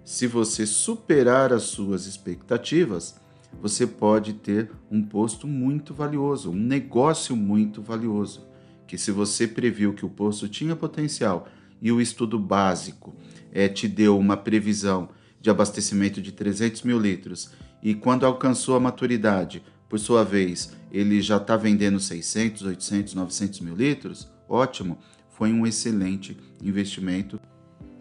se 0.03 0.27
você 0.27 0.65
superar 0.65 1.53
as 1.53 1.63
suas 1.63 2.05
expectativas, 2.05 3.15
você 3.61 3.87
pode 3.87 4.33
ter 4.33 4.71
um 4.91 5.01
posto 5.03 5.47
muito 5.47 5.93
valioso, 5.93 6.51
um 6.51 6.55
negócio 6.55 7.35
muito 7.35 7.81
valioso. 7.81 8.47
Que 8.87 8.97
se 8.97 9.11
você 9.11 9.47
previu 9.47 9.93
que 9.93 10.05
o 10.05 10.09
posto 10.09 10.47
tinha 10.47 10.75
potencial 10.75 11.47
e 11.81 11.91
o 11.91 12.01
estudo 12.01 12.37
básico 12.37 13.15
é, 13.51 13.67
te 13.67 13.87
deu 13.87 14.17
uma 14.17 14.37
previsão 14.37 15.09
de 15.39 15.49
abastecimento 15.49 16.21
de 16.21 16.31
300 16.31 16.83
mil 16.83 16.99
litros 16.99 17.51
e 17.81 17.93
quando 17.93 18.25
alcançou 18.25 18.77
a 18.77 18.79
maturidade, 18.79 19.61
por 19.89 19.99
sua 19.99 20.23
vez, 20.23 20.71
ele 20.91 21.21
já 21.21 21.37
está 21.37 21.57
vendendo 21.57 21.99
600, 21.99 22.63
800, 22.63 23.13
900 23.13 23.59
mil 23.59 23.75
litros, 23.75 24.31
ótimo, 24.47 24.97
foi 25.29 25.51
um 25.51 25.67
excelente 25.67 26.37
investimento 26.63 27.39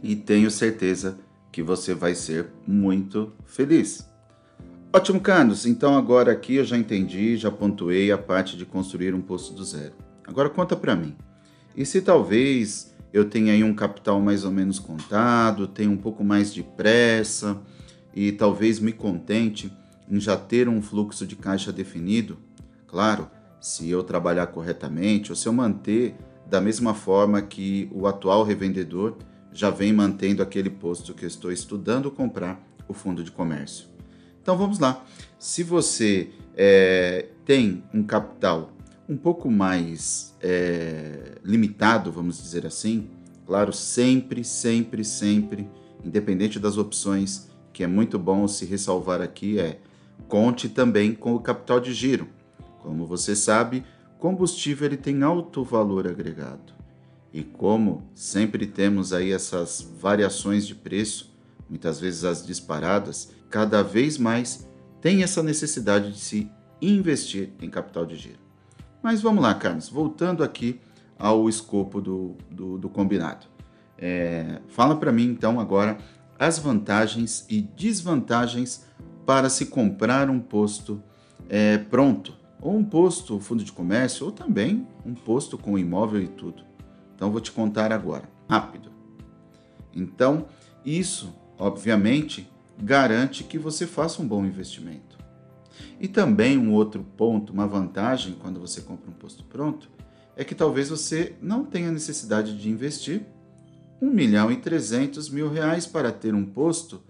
e 0.03 0.15
tenho 0.15 0.51
certeza 0.51 1.19
que 1.51 1.63
você 1.63 1.95
vai 1.95 2.15
ser 2.15 2.49
muito 2.67 3.33
feliz. 3.45 4.12
Ótimo, 4.95 5.21
Carlos. 5.21 5.65
Então 5.65 5.97
agora 5.97 6.33
aqui 6.33 6.57
eu 6.57 6.65
já 6.67 6.77
entendi, 6.77 7.35
já 7.39 7.51
pontuei 7.51 8.13
a 8.13 8.19
parte 8.19 8.59
de 8.59 8.67
construir 8.67 9.15
um 9.15 9.23
posto 9.23 9.55
do 9.55 9.65
zero. 9.65 9.95
Agora 10.27 10.51
conta 10.51 10.77
para 10.77 10.95
mim. 10.95 11.17
E 11.75 11.87
se 11.87 12.03
talvez 12.03 12.95
eu 13.11 13.25
tenha 13.25 13.55
aí 13.55 13.65
um 13.65 13.75
capital 13.75 14.21
mais 14.21 14.45
ou 14.45 14.51
menos 14.51 14.79
contado, 14.79 15.67
tenha 15.67 15.91
um 15.91 15.97
pouco 15.97 16.23
mais 16.23 16.53
de 16.53 16.63
pressa 16.63 17.59
e 18.15 18.33
talvez 18.33 18.79
me 18.79 18.93
contente 18.93 19.73
em 20.11 20.21
já 20.21 20.37
ter 20.37 20.69
um 20.69 20.83
fluxo 20.83 21.27
de 21.27 21.37
caixa 21.37 21.73
definido? 21.73 22.37
Claro, 22.87 23.31
se 23.63 23.89
eu 23.89 24.03
trabalhar 24.03 24.49
corretamente 24.49 25.33
ou 25.33 25.37
se 25.37 25.49
eu 25.49 25.55
manter 25.55 26.15
da 26.47 26.61
mesma 26.61 26.93
forma 26.93 27.41
que 27.41 27.89
o 27.93 28.07
atual 28.07 28.43
revendedor 28.45 29.17
já 29.55 29.71
vem 29.71 29.91
mantendo 29.91 30.43
aquele 30.43 30.69
posto 30.69 31.15
que 31.15 31.25
eu 31.25 31.29
estou 31.29 31.51
estudando 31.51 32.11
comprar 32.11 32.63
o 32.87 32.93
fundo 32.93 33.25
de 33.25 33.31
comércio. 33.31 33.92
Então 34.43 34.59
vamos 34.59 34.81
lá. 34.81 35.05
Se 35.39 35.63
você 35.63 36.31
é, 36.57 37.29
tem 37.45 37.85
um 37.95 38.03
capital 38.03 38.73
um 39.09 39.17
pouco 39.17 39.49
mais 39.49 40.37
é, 40.43 41.39
limitado, 41.45 42.11
vamos 42.11 42.43
dizer 42.43 42.67
assim, 42.67 43.09
claro, 43.47 43.73
sempre, 43.73 44.43
sempre, 44.43 45.05
sempre, 45.05 45.69
independente 46.05 46.59
das 46.59 46.77
opções, 46.77 47.51
que 47.73 47.85
é 47.85 47.87
muito 47.87 48.19
bom 48.19 48.49
se 48.49 48.65
ressalvar 48.65 49.21
aqui, 49.21 49.61
é 49.61 49.79
conte 50.27 50.69
também 50.69 51.15
com 51.15 51.35
o 51.35 51.41
capital 51.41 51.79
de 51.79 51.93
giro. 51.95 52.29
Como 52.81 53.07
você 53.07 53.37
sabe, 53.37 53.85
combustível 54.19 54.87
ele 54.87 54.97
tem 54.97 55.23
alto 55.23 55.63
valor 55.63 56.07
agregado. 56.07 56.73
E 57.33 57.43
como 57.43 58.11
sempre 58.15 58.67
temos 58.67 59.13
aí 59.13 59.33
essas 59.33 59.81
variações 60.01 60.67
de 60.67 60.75
preço, 60.75 61.33
muitas 61.69 62.01
vezes 62.01 62.25
as 62.25 62.45
disparadas, 62.45 63.31
cada 63.53 63.83
vez 63.83 64.17
mais 64.17 64.67
tem 65.01 65.23
essa 65.23 65.43
necessidade 65.43 66.11
de 66.11 66.19
se 66.19 66.51
investir 66.81 67.53
em 67.61 67.69
capital 67.69 68.07
de 68.07 68.17
giro. 68.17 68.39
Mas 69.03 69.21
vamos 69.21 69.43
lá, 69.43 69.55
Carlos, 69.55 69.91
voltando 69.91 70.43
aqui 70.43 70.81
ao 71.19 71.49
escopo 71.49 72.01
do, 72.01 72.35
do, 72.51 72.79
do 72.79 72.89
combinado. 72.89 73.47
É, 73.99 74.61
fala 74.69 74.97
para 74.97 75.13
mim 75.13 75.27
então 75.27 75.61
agora 75.61 75.99
as 76.39 76.59
vantagens 76.59 77.47
e 77.49 77.61
desvantagens 77.61 78.87
para 79.27 79.49
se 79.49 79.67
comprar 79.67 80.31
um 80.31 80.41
posto 80.41 81.01
é, 81.49 81.77
pronto, 81.77 82.35
ou 82.61 82.77
um 82.77 82.85
posto 82.85 83.39
fundo 83.39 83.63
de 83.63 83.71
comércio, 83.71 84.25
ou 84.25 84.33
também 84.33 84.87
um 85.05 85.15
posto 85.15 85.59
com 85.59 85.79
imóvel 85.79 86.23
e 86.23 86.29
tudo. 86.29 86.65
Então 87.15 87.31
vou 87.31 87.41
te 87.41 87.53
contar 87.53 87.93
agora, 87.93 88.25
rápido. 88.49 88.91
Então, 89.95 90.47
isso, 90.85 91.35
obviamente, 91.59 92.51
garante 92.83 93.45
que 93.45 93.59
você 93.59 93.87
faça 93.87 94.21
um 94.21 94.27
bom 94.27 94.45
investimento. 94.45 95.17
E 96.01 96.09
também 96.09 96.59
um 96.59 96.73
outro 96.73 97.05
ponto, 97.17 97.53
uma 97.53 97.67
vantagem 97.67 98.35
quando 98.35 98.59
você 98.59 98.81
compra 98.81 99.09
um 99.09 99.15
posto 99.15 99.45
pronto, 99.45 99.89
é 100.37 100.43
que 100.43 100.55
talvez 100.55 100.89
você 100.89 101.35
não 101.41 101.65
tenha 101.65 101.93
necessidade 101.93 102.59
de 102.59 102.69
investir 102.69 103.23
1 104.01 104.11
milhão 104.11 104.51
e 104.51 104.57
300 104.57 105.29
mil 105.29 105.49
reais 105.49 105.87
para 105.87 106.11
ter 106.11 106.35
um 106.35 106.45
posto 106.45 107.01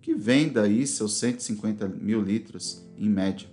que 0.00 0.14
venda 0.14 0.62
aí 0.62 0.86
seus 0.86 1.14
150 1.14 1.88
mil 1.88 2.22
litros 2.22 2.86
em 2.96 3.08
média. 3.08 3.48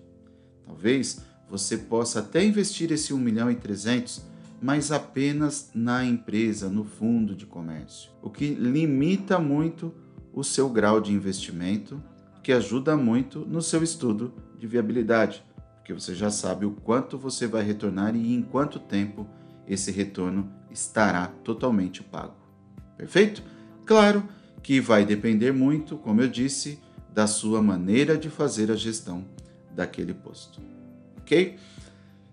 Talvez 0.66 1.22
você 1.50 1.78
possa 1.78 2.20
até 2.20 2.46
investir 2.46 2.92
esse 2.92 3.14
1 3.14 3.18
milhão 3.18 3.50
e 3.50 3.56
300, 3.56 4.22
mas 4.62 4.92
apenas 4.92 5.72
na 5.74 6.06
empresa, 6.06 6.70
no 6.70 6.84
fundo 6.84 7.36
de 7.36 7.48
comércio, 7.48 8.12
o 8.22 8.30
que 8.30 8.54
limita 8.54 9.40
muito 9.40 9.94
o 10.34 10.44
seu 10.44 10.68
grau 10.68 11.00
de 11.00 11.14
investimento, 11.14 12.02
que 12.42 12.52
ajuda 12.52 12.98
muito 12.98 13.40
no 13.40 13.62
seu 13.62 13.84
estudo 13.84 14.34
de 14.58 14.68
viabilidade, 14.68 15.44
porque 15.78 15.94
você 15.94 16.16
já 16.16 16.30
sabe 16.30 16.66
o 16.66 16.72
quanto 16.72 17.18
você 17.18 17.46
vai 17.46 17.64
retornar 17.64 18.16
e 18.16 18.34
em 18.34 18.42
quanto 18.42 18.80
tempo 18.80 19.28
esse 19.68 19.92
retorno 19.92 20.52
estará 20.72 21.28
totalmente 21.28 22.02
pago. 22.02 22.36
Perfeito? 22.98 23.44
Claro 23.86 24.28
que 24.62 24.80
vai 24.80 25.06
depender 25.06 25.52
muito, 25.52 25.98
como 25.98 26.22
eu 26.22 26.28
disse, 26.28 26.80
da 27.14 27.28
sua 27.28 27.62
maneira 27.62 28.18
de 28.18 28.30
fazer 28.30 28.72
a 28.72 28.76
gestão 28.76 29.26
daquele 29.76 30.14
posto. 30.14 30.62
Ok? 31.18 31.58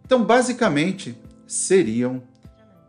Então, 0.05 0.25
basicamente, 0.25 1.17
seriam 1.47 2.23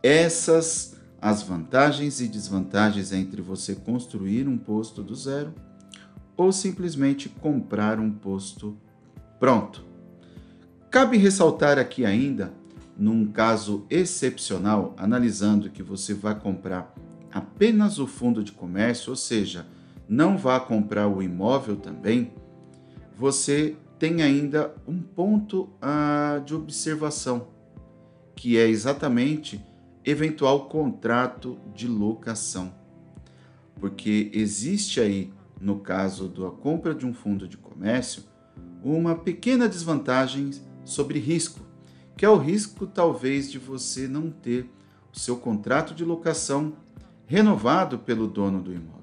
essas 0.02 0.91
as 1.22 1.40
vantagens 1.40 2.20
e 2.20 2.26
desvantagens 2.26 3.12
entre 3.12 3.40
você 3.40 3.76
construir 3.76 4.48
um 4.48 4.58
posto 4.58 5.04
do 5.04 5.14
zero 5.14 5.54
ou 6.36 6.50
simplesmente 6.50 7.28
comprar 7.28 8.00
um 8.00 8.10
posto 8.10 8.76
pronto. 9.38 9.84
Cabe 10.90 11.16
ressaltar 11.16 11.78
aqui 11.78 12.04
ainda, 12.04 12.52
num 12.98 13.24
caso 13.24 13.86
excepcional, 13.88 14.96
analisando 14.98 15.70
que 15.70 15.82
você 15.82 16.12
vai 16.12 16.34
comprar 16.34 16.92
apenas 17.32 18.00
o 18.00 18.06
fundo 18.08 18.42
de 18.42 18.50
comércio, 18.50 19.10
ou 19.10 19.16
seja, 19.16 19.64
não 20.08 20.36
vá 20.36 20.58
comprar 20.58 21.06
o 21.06 21.22
imóvel 21.22 21.76
também, 21.76 22.32
você 23.16 23.76
tem 23.96 24.22
ainda 24.22 24.74
um 24.88 24.98
ponto 25.00 25.68
ah, 25.80 26.42
de 26.44 26.52
observação, 26.52 27.46
que 28.34 28.58
é 28.58 28.66
exatamente 28.66 29.64
eventual 30.04 30.66
contrato 30.66 31.58
de 31.74 31.86
locação. 31.86 32.74
Porque 33.80 34.30
existe 34.32 35.00
aí, 35.00 35.32
no 35.60 35.80
caso 35.80 36.28
da 36.28 36.50
compra 36.50 36.94
de 36.94 37.06
um 37.06 37.14
fundo 37.14 37.48
de 37.48 37.56
comércio, 37.56 38.24
uma 38.82 39.14
pequena 39.14 39.68
desvantagem 39.68 40.50
sobre 40.84 41.18
risco, 41.18 41.60
que 42.16 42.24
é 42.24 42.28
o 42.28 42.36
risco 42.36 42.86
talvez 42.86 43.50
de 43.50 43.58
você 43.58 44.08
não 44.08 44.30
ter 44.30 44.68
o 45.12 45.18
seu 45.18 45.36
contrato 45.36 45.94
de 45.94 46.04
locação 46.04 46.74
renovado 47.26 47.98
pelo 47.98 48.26
dono 48.26 48.60
do 48.60 48.72
imóvel. 48.72 49.02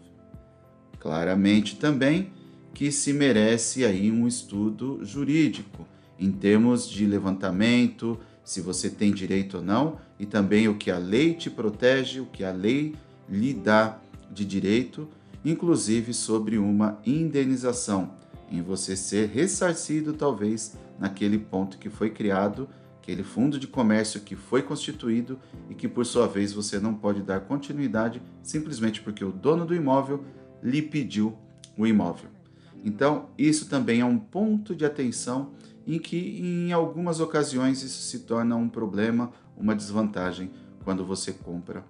Claramente 0.99 1.77
também 1.77 2.31
que 2.73 2.91
se 2.91 3.13
merece 3.13 3.83
aí 3.85 4.11
um 4.11 4.27
estudo 4.27 5.03
jurídico 5.03 5.85
em 6.19 6.31
termos 6.31 6.87
de 6.89 7.05
levantamento, 7.05 8.19
se 8.49 8.61
você 8.61 8.89
tem 8.89 9.13
direito 9.13 9.57
ou 9.57 9.63
não, 9.63 9.99
e 10.19 10.25
também 10.25 10.67
o 10.67 10.75
que 10.75 10.89
a 10.89 10.97
lei 10.97 11.35
te 11.35 11.51
protege, 11.51 12.19
o 12.19 12.25
que 12.25 12.43
a 12.43 12.51
lei 12.51 12.95
lhe 13.29 13.53
dá 13.53 13.99
de 14.31 14.43
direito, 14.43 15.07
inclusive 15.45 16.15
sobre 16.15 16.57
uma 16.57 16.97
indenização, 17.05 18.15
em 18.49 18.59
você 18.63 18.95
ser 18.95 19.29
ressarcido 19.29 20.13
talvez 20.13 20.75
naquele 20.97 21.37
ponto 21.37 21.77
que 21.77 21.91
foi 21.91 22.09
criado 22.09 22.67
aquele 22.97 23.21
fundo 23.21 23.59
de 23.59 23.67
comércio 23.67 24.21
que 24.21 24.35
foi 24.35 24.63
constituído 24.63 25.37
e 25.69 25.75
que, 25.75 25.87
por 25.87 26.03
sua 26.03 26.25
vez, 26.25 26.51
você 26.51 26.79
não 26.79 26.95
pode 26.95 27.21
dar 27.21 27.41
continuidade 27.41 28.19
simplesmente 28.41 28.99
porque 28.99 29.23
o 29.23 29.31
dono 29.31 29.63
do 29.63 29.75
imóvel 29.75 30.25
lhe 30.63 30.81
pediu 30.81 31.37
o 31.77 31.85
imóvel. 31.85 32.31
Então, 32.83 33.29
isso 33.37 33.69
também 33.69 34.01
é 34.01 34.05
um 34.05 34.17
ponto 34.17 34.73
de 34.73 34.85
atenção 34.85 35.51
em 35.85 35.99
que, 35.99 36.39
em 36.39 36.71
algumas 36.71 37.19
ocasiões, 37.19 37.81
isso 37.83 38.01
se 38.03 38.19
torna 38.19 38.55
um 38.55 38.69
problema, 38.69 39.31
uma 39.57 39.75
desvantagem 39.75 40.51
quando 40.83 41.05
você 41.05 41.31
compra 41.31 41.83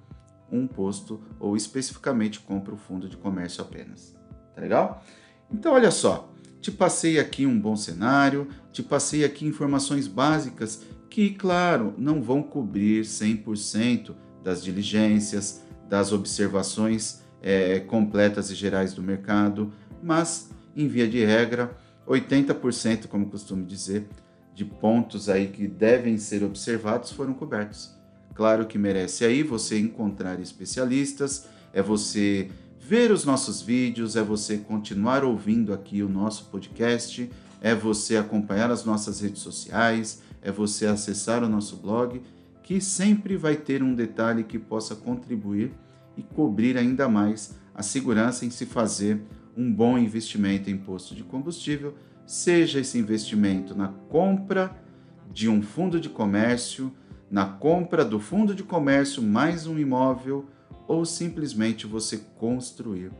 um 0.52 0.65
posto 0.67 1.21
ou 1.39 1.56
especificamente 1.56 2.39
compra 2.39 2.73
o 2.73 2.78
fundo 2.78 3.08
de 3.08 3.17
comércio 3.17 3.62
apenas. 3.62 4.15
Tá 4.56 4.62
legal? 4.62 5.04
Então, 5.52 5.73
olha 5.73 5.91
só, 5.91 6.34
te 6.62 6.71
passei 6.71 7.19
aqui 7.19 7.45
um 7.45 7.60
bom 7.60 7.75
cenário, 7.75 8.47
te 8.71 8.84
passei 8.84 9.23
aqui 9.23 9.45
informações 9.45 10.08
básicas 10.08 10.84
que, 11.10 11.32
claro, 11.32 11.93
não 11.97 12.21
vão 12.21 12.43
cobrir 12.43 13.04
100% 13.04 14.15
das 14.43 14.63
diligências, 14.63 15.63
das 15.88 16.12
observações 16.12 17.23
é, 17.41 17.80
completas 17.80 18.52
e 18.52 18.56
gerais 18.56 18.93
do 18.93 19.02
mercado, 19.02 19.73
mas, 20.04 20.52
em 20.75 20.88
via 20.88 21.08
de 21.08 21.23
regra, 21.25 21.75
80%, 22.10 23.08
como 23.08 23.28
costumo 23.28 23.63
dizer, 23.63 24.08
de 24.56 24.65
pontos 24.65 25.30
aí 25.30 25.48
que 25.48 25.67
devem 25.67 26.17
ser 26.17 26.43
observados 26.43 27.12
foram 27.12 27.34
cobertos. 27.34 27.93
Claro 28.34 28.65
que 28.65 28.78
merece 28.78 29.24
aí 29.24 29.43
você 29.43 29.80
encontrar 29.80 30.39
especialistas, 30.39 31.48
é 31.72 31.82
você 31.82 32.50
ver 32.80 33.12
os 33.12 33.24
nossos 33.26 33.62
vídeos, 33.62 34.15
é 34.15 34.24
você 34.24 34.58
continuar 34.58 35.24
ouvindo 35.24 35.72
aqui 35.72 36.02
o 36.02 36.10
nosso 36.10 36.45
podcast, 36.45 37.30
é 37.62 37.76
você 37.76 38.17
acompanhar 38.17 38.72
as 38.72 38.84
nossas 38.84 39.22
redes 39.22 39.41
sociais, 39.41 40.22
é 40.41 40.52
você 40.52 40.88
acessar 40.88 41.43
o 41.43 41.50
nosso 41.50 41.76
blog, 41.78 42.22
que 42.63 42.82
sempre 42.82 43.38
vai 43.38 43.56
ter 43.56 43.84
um 43.84 43.93
detalhe 43.93 44.43
que 44.43 44.58
possa 44.58 44.95
contribuir 44.95 45.72
e 46.17 46.24
cobrir 46.24 46.78
ainda 46.78 47.08
mais 47.08 47.54
a 47.76 47.84
segurança 47.84 48.45
em 48.45 48.50
se 48.50 48.65
fazer 48.65 49.22
um 49.60 49.74
bom 49.74 49.98
investimento 49.98 50.69
em 50.69 50.78
posto 50.78 51.13
de 51.13 51.22
combustível, 51.22 51.93
seja 52.26 52.80
esse 52.80 52.98
investimento 52.98 53.76
na 53.76 53.89
compra 53.89 54.82
de 55.30 55.50
um 55.50 55.62
fundo 55.62 56.00
de 56.00 56.08
comércio, 56.08 56.93
na 57.30 57.45
compra 57.45 58.06
do 58.06 58.22
fundo 58.22 58.56
de 58.56 58.63
comércio 58.63 59.22
mais 59.22 59.67
um 59.67 59.78
imóvel 59.78 60.45
ou 60.88 61.06
simplesmente 61.06 61.86
você 61.86 62.22
construir 62.38 63.12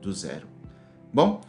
do 0.00 0.10
zero. 0.14 0.46
Bom, 1.12 1.42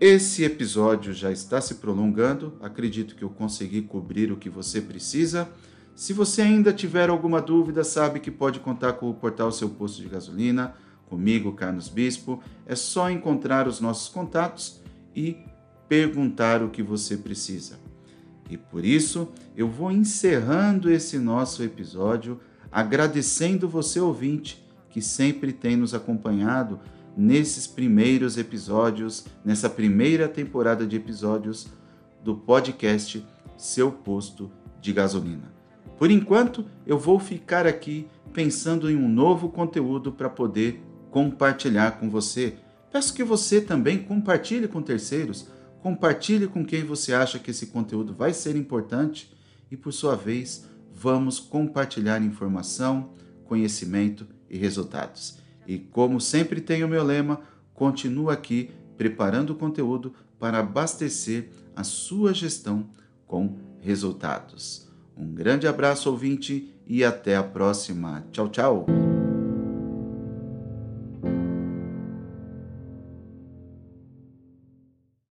esse 0.00 0.42
episódio 0.42 1.12
já 1.12 1.30
está 1.30 1.60
se 1.60 1.76
prolongando, 1.76 2.58
acredito 2.60 3.14
que 3.14 3.22
eu 3.22 3.30
consegui 3.30 3.80
cobrir 3.82 4.32
o 4.32 4.36
que 4.36 4.50
você 4.50 4.80
precisa. 4.80 5.48
Se 5.94 6.12
você 6.12 6.42
ainda 6.42 6.72
tiver 6.72 7.08
alguma 7.08 7.40
dúvida, 7.40 7.84
sabe 7.84 8.18
que 8.18 8.30
pode 8.32 8.58
contar 8.58 8.94
com 8.94 9.08
o 9.08 9.14
portal 9.14 9.52
Seu 9.52 9.68
Posto 9.68 10.02
de 10.02 10.08
Gasolina, 10.08 10.74
comigo, 11.08 11.52
Carlos 11.52 11.88
Bispo. 11.88 12.42
É 12.66 12.74
só 12.74 13.10
encontrar 13.10 13.68
os 13.68 13.80
nossos 13.80 14.08
contatos 14.08 14.80
e 15.14 15.36
perguntar 15.88 16.62
o 16.62 16.70
que 16.70 16.82
você 16.82 17.16
precisa. 17.16 17.78
E 18.50 18.56
por 18.56 18.84
isso, 18.84 19.28
eu 19.56 19.68
vou 19.68 19.90
encerrando 19.90 20.90
esse 20.90 21.18
nosso 21.18 21.62
episódio 21.62 22.40
agradecendo 22.70 23.68
você 23.68 24.00
ouvinte 24.00 24.62
que 24.90 25.00
sempre 25.00 25.52
tem 25.52 25.76
nos 25.76 25.94
acompanhado 25.94 26.80
nesses 27.16 27.66
primeiros 27.66 28.36
episódios, 28.36 29.26
nessa 29.44 29.70
primeira 29.70 30.28
temporada 30.28 30.86
de 30.86 30.96
episódios 30.96 31.68
do 32.22 32.34
podcast 32.34 33.24
Seu 33.56 33.92
Posto 33.92 34.50
de 34.80 34.92
Gasolina. 34.92 35.52
Por 35.96 36.10
enquanto, 36.10 36.64
eu 36.86 36.98
vou 36.98 37.18
ficar 37.18 37.66
aqui 37.66 38.08
pensando 38.32 38.90
em 38.90 38.96
um 38.96 39.08
novo 39.08 39.48
conteúdo 39.48 40.10
para 40.10 40.28
poder 40.28 40.82
compartilhar 41.14 41.92
com 41.92 42.10
você. 42.10 42.56
Peço 42.92 43.14
que 43.14 43.22
você 43.22 43.60
também 43.60 44.02
compartilhe 44.02 44.66
com 44.66 44.82
terceiros, 44.82 45.46
compartilhe 45.80 46.48
com 46.48 46.64
quem 46.64 46.82
você 46.82 47.14
acha 47.14 47.38
que 47.38 47.52
esse 47.52 47.66
conteúdo 47.66 48.12
vai 48.12 48.32
ser 48.32 48.56
importante 48.56 49.32
e, 49.70 49.76
por 49.76 49.92
sua 49.92 50.16
vez, 50.16 50.66
vamos 50.92 51.38
compartilhar 51.38 52.20
informação, 52.20 53.10
conhecimento 53.44 54.26
e 54.50 54.58
resultados. 54.58 55.38
E 55.68 55.78
como 55.78 56.20
sempre 56.20 56.60
tem 56.60 56.82
o 56.82 56.88
meu 56.88 57.04
lema, 57.04 57.42
continuo 57.72 58.28
aqui 58.28 58.72
preparando 58.96 59.50
o 59.50 59.56
conteúdo 59.56 60.12
para 60.36 60.58
abastecer 60.58 61.48
a 61.76 61.84
sua 61.84 62.34
gestão 62.34 62.88
com 63.24 63.56
resultados. 63.80 64.88
Um 65.16 65.32
grande 65.32 65.68
abraço, 65.68 66.10
ouvinte, 66.10 66.74
e 66.88 67.04
até 67.04 67.36
a 67.36 67.42
próxima. 67.44 68.24
Tchau, 68.32 68.48
tchau. 68.48 69.03